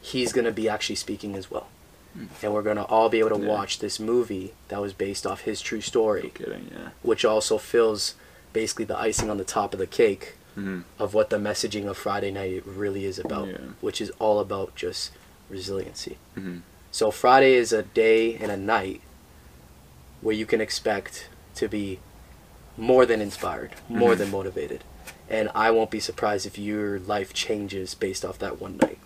He's 0.00 0.32
going 0.32 0.44
to 0.44 0.52
be 0.52 0.68
actually 0.68 0.96
speaking 0.96 1.34
as 1.36 1.50
well. 1.50 1.68
And 2.42 2.54
we're 2.54 2.62
going 2.62 2.76
to 2.78 2.84
all 2.84 3.10
be 3.10 3.18
able 3.18 3.36
to. 3.36 3.42
Yeah. 3.42 3.48
watch 3.48 3.78
this 3.78 4.00
movie 4.00 4.54
that 4.68 4.80
was 4.80 4.94
based 4.94 5.26
off 5.26 5.42
his 5.42 5.60
true 5.60 5.82
story, 5.82 6.32
Kidding. 6.34 6.70
Yeah. 6.72 6.88
which 7.02 7.24
also 7.26 7.58
fills 7.58 8.14
basically 8.54 8.86
the 8.86 8.98
icing 8.98 9.28
on 9.28 9.36
the 9.36 9.44
top 9.44 9.74
of 9.74 9.78
the 9.78 9.86
cake 9.86 10.34
Mhm. 10.56 10.84
of 10.98 11.12
what 11.12 11.28
the 11.28 11.36
messaging 11.36 11.86
of 11.86 11.98
Friday 11.98 12.30
night 12.30 12.62
really 12.64 13.04
is 13.04 13.18
about, 13.18 13.48
Yeah. 13.48 13.58
which 13.82 14.00
is 14.00 14.10
all 14.18 14.40
about 14.40 14.74
just 14.74 15.10
resiliency. 15.50 16.16
Mhm. 16.38 16.62
So 16.90 17.10
Friday 17.10 17.52
is 17.54 17.70
a 17.74 17.82
day 17.82 18.34
and 18.36 18.50
a 18.50 18.56
night 18.56 19.02
where 20.22 20.34
you 20.34 20.46
can 20.46 20.62
expect 20.62 21.28
to 21.56 21.68
be 21.68 21.98
more 22.76 23.06
than 23.06 23.20
inspired, 23.20 23.74
more 23.88 24.14
Mhm. 24.14 24.18
than 24.18 24.30
motivated. 24.30 24.84
And 25.28 25.50
I 25.54 25.70
won't 25.70 25.90
be 25.90 26.00
surprised 26.00 26.46
if 26.46 26.58
your 26.58 26.98
life 27.00 27.32
changes 27.34 27.94
based 27.94 28.24
off 28.24 28.38
that 28.38 28.60
one 28.60 28.76
night. 28.76 28.98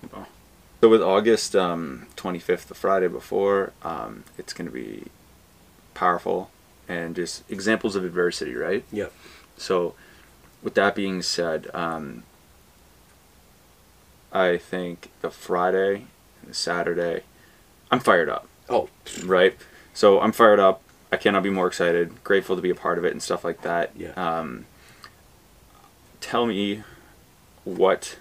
So 0.83 0.89
with 0.89 1.03
August 1.03 1.55
um, 1.55 2.07
25th, 2.17 2.69
the 2.69 2.75
Friday 2.75 3.09
before, 3.09 3.73
um, 3.83 4.25
it's 4.39 4.53
going 4.55 4.67
to 4.67 4.73
be 4.73 5.05
powerful 5.95 6.51
and 6.89 7.15
just 7.15 7.43
examples 7.51 7.97
of 7.97 8.05
adversity, 8.05 8.55
right? 8.55 8.83
Yep. 8.91 9.13
So, 9.59 9.95
with 10.63 10.75
that 10.75 10.95
being 10.95 11.21
said, 11.21 11.69
um, 11.75 12.23
I 14.33 14.57
think 14.57 15.11
the 15.21 15.31
Friday 15.31 16.07
and 16.41 16.51
the 16.51 16.55
Saturday, 16.55 17.25
I'm 17.91 18.01
fired 18.01 18.29
up, 18.29 18.47
Oh, 18.69 18.89
right? 19.25 19.57
So 19.93 20.21
I'm 20.21 20.33
fired 20.33 20.61
up. 20.61 20.83
I 21.13 21.17
cannot 21.17 21.43
be 21.43 21.51
more 21.51 21.67
excited. 21.67 22.23
Grateful 22.23 22.57
to 22.57 22.63
be 22.63 22.71
a 22.71 22.75
part 22.75 22.99
of 22.99 23.05
it 23.05 23.13
and 23.13 23.23
stuff 23.23 23.45
like 23.45 23.63
that. 23.63 23.91
Yeah. 23.97 24.13
Um, 24.13 24.67
tell 26.21 26.47
me 26.47 26.83
what 27.65 28.19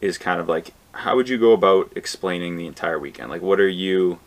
is 0.00 0.18
kind 0.18 0.40
of 0.40 0.48
like 0.48 0.72
how 0.92 1.14
would 1.14 1.28
you 1.28 1.38
go 1.38 1.52
about 1.52 1.92
explaining 1.94 2.56
the 2.56 2.66
entire 2.66 2.98
weekend? 2.98 3.30
Like, 3.30 3.42
what 3.42 3.60
are 3.60 3.68
you 3.68 4.18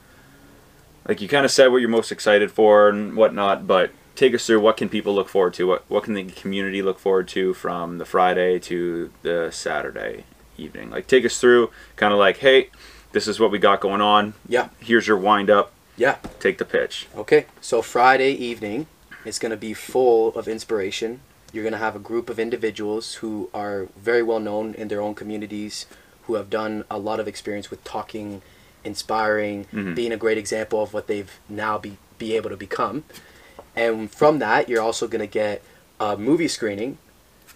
like? 1.07 1.21
You 1.21 1.27
kind 1.27 1.45
of 1.45 1.51
said 1.51 1.67
what 1.67 1.77
you're 1.77 1.89
most 1.89 2.11
excited 2.11 2.51
for 2.51 2.89
and 2.89 3.15
whatnot, 3.15 3.67
but 3.67 3.91
take 4.15 4.33
us 4.33 4.45
through 4.45 4.61
what 4.61 4.77
can 4.77 4.87
people 4.87 5.13
look 5.13 5.27
forward 5.27 5.53
to? 5.55 5.67
What 5.67 5.83
what 5.89 6.03
can 6.03 6.13
the 6.13 6.23
community 6.23 6.81
look 6.81 6.97
forward 6.97 7.27
to 7.29 7.53
from 7.53 7.97
the 7.97 8.05
Friday 8.05 8.57
to 8.59 9.11
the 9.21 9.49
Saturday 9.51 10.23
evening? 10.57 10.89
Like, 10.89 11.07
take 11.07 11.25
us 11.25 11.39
through 11.39 11.71
kind 11.97 12.13
of 12.13 12.19
like, 12.19 12.37
hey, 12.37 12.69
this 13.11 13.27
is 13.27 13.39
what 13.39 13.51
we 13.51 13.59
got 13.59 13.81
going 13.81 14.01
on. 14.01 14.33
yeah, 14.47 14.69
Here's 14.79 15.07
your 15.07 15.17
wind 15.17 15.49
up. 15.49 15.73
Yeah. 16.01 16.15
Take 16.39 16.57
the 16.57 16.65
pitch. 16.65 16.93
Okay, 17.23 17.41
so 17.69 17.75
Friday 17.81 18.31
evening 18.49 18.87
is 19.23 19.37
going 19.41 19.51
to 19.57 19.61
be 19.69 19.73
full 19.73 20.23
of 20.39 20.47
inspiration. 20.47 21.19
You're 21.53 21.63
going 21.67 21.79
to 21.79 21.85
have 21.87 21.95
a 21.95 21.99
group 22.11 22.27
of 22.33 22.37
individuals 22.39 23.05
who 23.21 23.49
are 23.53 23.87
very 24.09 24.23
well 24.29 24.39
known 24.39 24.73
in 24.81 24.87
their 24.87 25.01
own 25.01 25.13
communities, 25.21 25.85
who 26.25 26.33
have 26.39 26.49
done 26.49 26.73
a 26.89 26.97
lot 26.97 27.19
of 27.19 27.27
experience 27.27 27.69
with 27.71 27.81
talking, 27.83 28.41
inspiring, 28.83 29.57
Mhm. 29.71 29.93
being 29.95 30.11
a 30.11 30.17
great 30.25 30.37
example 30.43 30.81
of 30.81 30.89
what 30.95 31.05
they've 31.07 31.33
now 31.47 31.77
be, 31.77 31.91
be 32.17 32.35
able 32.37 32.49
to 32.49 32.57
become. 32.57 33.03
And 33.75 34.09
from 34.21 34.39
that, 34.39 34.61
you're 34.69 34.81
also 34.89 35.05
going 35.07 35.25
to 35.29 35.33
get 35.43 35.61
a 35.99 36.17
movie 36.17 36.47
screening 36.47 36.97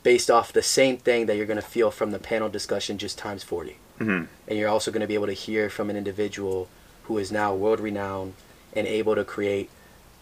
based 0.03 0.29
off 0.29 0.53
the 0.53 0.61
same 0.79 0.97
thing 0.97 1.25
that 1.25 1.35
you're 1.35 1.51
going 1.53 1.63
to 1.65 1.71
feel 1.77 1.89
from 1.99 2.11
the 2.11 2.19
panel 2.19 2.47
discussion 2.57 2.97
just 2.99 3.17
times 3.17 3.41
40 3.43 3.77
Mhm. 3.99 4.27
and 4.47 4.53
you're 4.59 4.69
also 4.75 4.91
going 4.91 5.01
to 5.07 5.11
be 5.13 5.17
able 5.21 5.25
to 5.35 5.39
hear 5.47 5.67
from 5.69 5.89
an 5.89 5.95
individual 6.03 6.67
who 7.07 7.17
is 7.17 7.31
now 7.31 7.53
world 7.53 7.79
renowned 7.79 8.33
and 8.73 8.87
able 8.87 9.15
to 9.15 9.23
create 9.23 9.69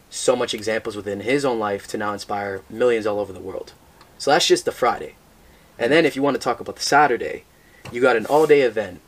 so 0.10 0.36
much 0.36 0.54
examples 0.54 0.96
within 0.96 1.22
his 1.22 1.44
own 1.44 1.60
life 1.60 1.88
to 1.88 1.98
now 1.98 2.14
inspire 2.14 2.62
millions 2.70 3.06
all 3.08 3.20
over 3.20 3.34
the 3.34 3.40
world 3.40 3.74
so 4.18 4.32
that's 4.32 4.48
just 4.48 4.66
the 4.66 4.72
friday 4.72 5.16
and 5.80 5.92
then 5.92 6.06
if 6.06 6.16
you 6.16 6.22
want 6.22 6.36
to 6.36 6.42
talk 6.42 6.60
about 6.60 6.76
the 6.76 6.82
saturday 6.82 7.44
you 7.92 8.00
got 8.02 8.16
an 8.16 8.26
all 8.28 8.46
day 8.46 8.62
event 8.62 9.00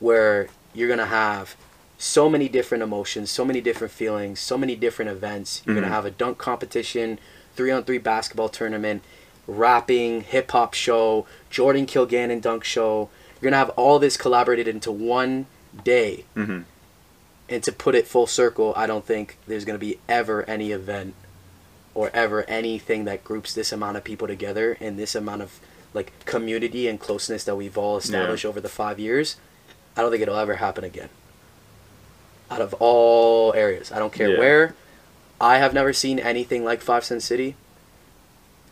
where 0.00 0.48
you're 0.74 0.88
going 0.88 0.98
to 0.98 1.06
have 1.06 1.56
so 1.98 2.28
many 2.28 2.46
different 2.50 2.82
emotions, 2.82 3.30
so 3.30 3.42
many 3.42 3.62
different 3.62 3.90
feelings, 3.90 4.38
so 4.38 4.58
many 4.58 4.76
different 4.76 5.10
events. 5.10 5.62
You're 5.64 5.72
Mhm. 5.72 5.78
going 5.78 5.88
to 5.88 5.94
have 5.94 6.04
a 6.04 6.10
dunk 6.10 6.36
competition, 6.36 7.18
three 7.54 7.70
on 7.70 7.84
three 7.84 7.96
basketball 7.96 8.50
tournament, 8.50 9.02
rapping, 9.46 10.20
hip 10.20 10.50
hop 10.50 10.74
show, 10.74 11.24
Jordan 11.48 11.86
Kilgannon 11.86 12.42
dunk 12.42 12.64
show. 12.64 13.08
You're 13.40 13.50
going 13.50 13.52
to 13.52 13.58
have 13.58 13.70
all 13.70 13.98
this 13.98 14.18
collaborated 14.18 14.68
into 14.68 14.92
one 14.92 15.46
day. 15.84 16.24
Mhm. 16.36 16.64
And 17.48 17.62
to 17.62 17.72
put 17.72 17.94
it 17.94 18.06
full 18.08 18.26
circle, 18.26 18.72
I 18.76 18.86
don't 18.86 19.04
think 19.04 19.36
there's 19.46 19.64
going 19.64 19.78
to 19.78 19.84
be 19.84 19.98
ever 20.08 20.42
any 20.48 20.72
event 20.72 21.14
or 21.94 22.10
ever 22.12 22.42
anything 22.44 23.04
that 23.04 23.22
groups 23.24 23.54
this 23.54 23.72
amount 23.72 23.96
of 23.96 24.04
people 24.04 24.26
together 24.26 24.76
and 24.80 24.98
this 24.98 25.14
amount 25.14 25.42
of 25.42 25.60
like 25.94 26.12
community 26.26 26.88
and 26.88 27.00
closeness 27.00 27.44
that 27.44 27.54
we've 27.56 27.78
all 27.78 27.96
established 27.96 28.44
over 28.44 28.60
the 28.60 28.68
five 28.68 28.98
years. 28.98 29.36
I 29.96 30.02
don't 30.02 30.10
think 30.10 30.22
it'll 30.22 30.36
ever 30.36 30.56
happen 30.56 30.84
again. 30.84 31.08
Out 32.50 32.60
of 32.60 32.74
all 32.80 33.54
areas, 33.54 33.90
I 33.90 33.98
don't 33.98 34.12
care 34.12 34.30
Yeah. 34.32 34.38
where. 34.38 34.74
I 35.40 35.58
have 35.58 35.72
never 35.72 35.92
seen 35.92 36.18
anything 36.18 36.64
like 36.64 36.80
Five 36.82 37.04
Cent 37.04 37.22
City. 37.22 37.56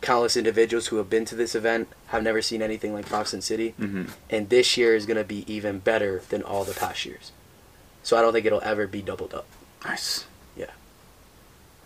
Countless 0.01 0.37
individuals 0.37 0.87
who 0.87 0.97
have 0.97 1.09
been 1.09 1.25
to 1.25 1.35
this 1.35 1.55
event 1.55 1.87
have 2.07 2.21
never 2.21 2.41
seen 2.41 2.61
anything 2.61 2.93
like 2.93 3.07
Five 3.07 3.27
Cent 3.27 3.43
City, 3.43 3.73
Mhm. 3.79 4.09
and 4.29 4.49
this 4.49 4.77
year 4.77 4.95
is 4.95 5.05
going 5.05 5.17
to 5.17 5.23
be 5.23 5.45
even 5.51 5.79
better 5.79 6.21
than 6.29 6.43
all 6.43 6.63
the 6.63 6.73
past 6.73 7.05
years. 7.05 7.31
So 8.05 8.15
I 8.15 8.21
don't 8.21 8.33
think 8.33 8.45
it'll 8.45 8.61
ever 8.61 8.85
be 8.85 9.01
doubled 9.01 9.33
up. 9.33 9.47
Nice. 9.83 10.25
Yeah. 10.55 10.67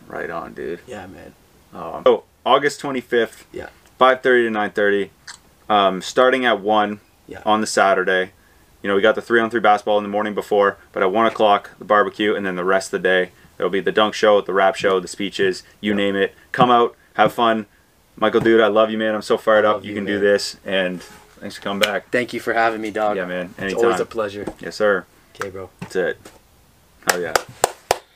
Right 0.05 0.29
on, 0.29 0.53
dude. 0.53 0.82
Yeah, 0.86 1.08
man. 1.08 1.34
Um, 1.73 2.03
oh, 2.05 2.23
August 2.45 2.82
25th. 2.82 3.45
Yeah. 3.53 3.69
5:30 3.99 4.21
to 4.21 4.49
9:30. 4.51 5.10
Um, 5.69 6.01
starting 6.01 6.45
at 6.45 6.60
one 6.60 6.99
Yeah. 7.25 7.41
on 7.45 7.62
the 7.62 7.67
Saturday. 7.67 8.32
You 8.84 8.89
know, 8.89 8.95
we 8.97 9.01
got 9.01 9.15
the 9.15 9.21
three 9.21 9.39
on 9.39 9.49
three 9.49 9.62
basketball 9.62 9.97
in 9.97 10.03
the 10.03 10.10
morning 10.10 10.34
before, 10.34 10.75
but 10.91 11.01
at 11.03 11.12
one 11.12 11.25
o'clock 11.25 11.69
the 11.79 11.86
barbecue, 11.86 12.36
and 12.36 12.45
then 12.45 12.58
the 12.58 12.65
rest 12.65 12.88
of 12.93 13.01
the 13.01 13.08
day 13.08 13.32
there'll 13.55 13.69
be 13.71 13.79
the 13.79 13.91
dunk 13.93 14.13
show, 14.13 14.41
the 14.41 14.53
rap 14.53 14.75
show, 14.75 14.99
the 14.99 15.08
speeches, 15.08 15.63
you 15.79 15.91
Yeah. 15.91 15.97
name 15.97 16.15
it. 16.17 16.36
Come 16.51 16.69
out, 16.69 16.95
have 17.13 17.32
fun. 17.32 17.65
Michael, 18.17 18.41
dude, 18.41 18.60
I 18.60 18.67
love 18.67 18.91
you, 18.91 18.97
man. 18.97 19.15
I'm 19.15 19.21
so 19.21 19.38
fired 19.38 19.63
up. 19.63 19.84
You 19.86 19.91
you, 19.91 19.95
can 19.95 20.03
do 20.05 20.19
this, 20.19 20.58
and 20.65 21.01
thanks 21.39 21.55
for 21.55 21.62
coming 21.62 21.79
back. 21.79 22.10
Thank 22.12 22.34
you 22.34 22.41
for 22.41 22.51
having 22.51 22.82
me, 22.82 22.91
dog. 22.91 23.15
Yeah, 23.15 23.25
man. 23.25 23.53
It's 23.58 23.73
always 23.73 23.84
Anytime. 23.86 24.01
a 24.01 24.05
pleasure. 24.05 24.45
Yes, 24.60 24.75
sir. 24.75 25.05
Okay, 25.39 25.52
bro. 25.52 25.69
That's 25.80 25.95
it. 25.95 26.17
Hell 27.08 27.21
yeah. 27.21 27.34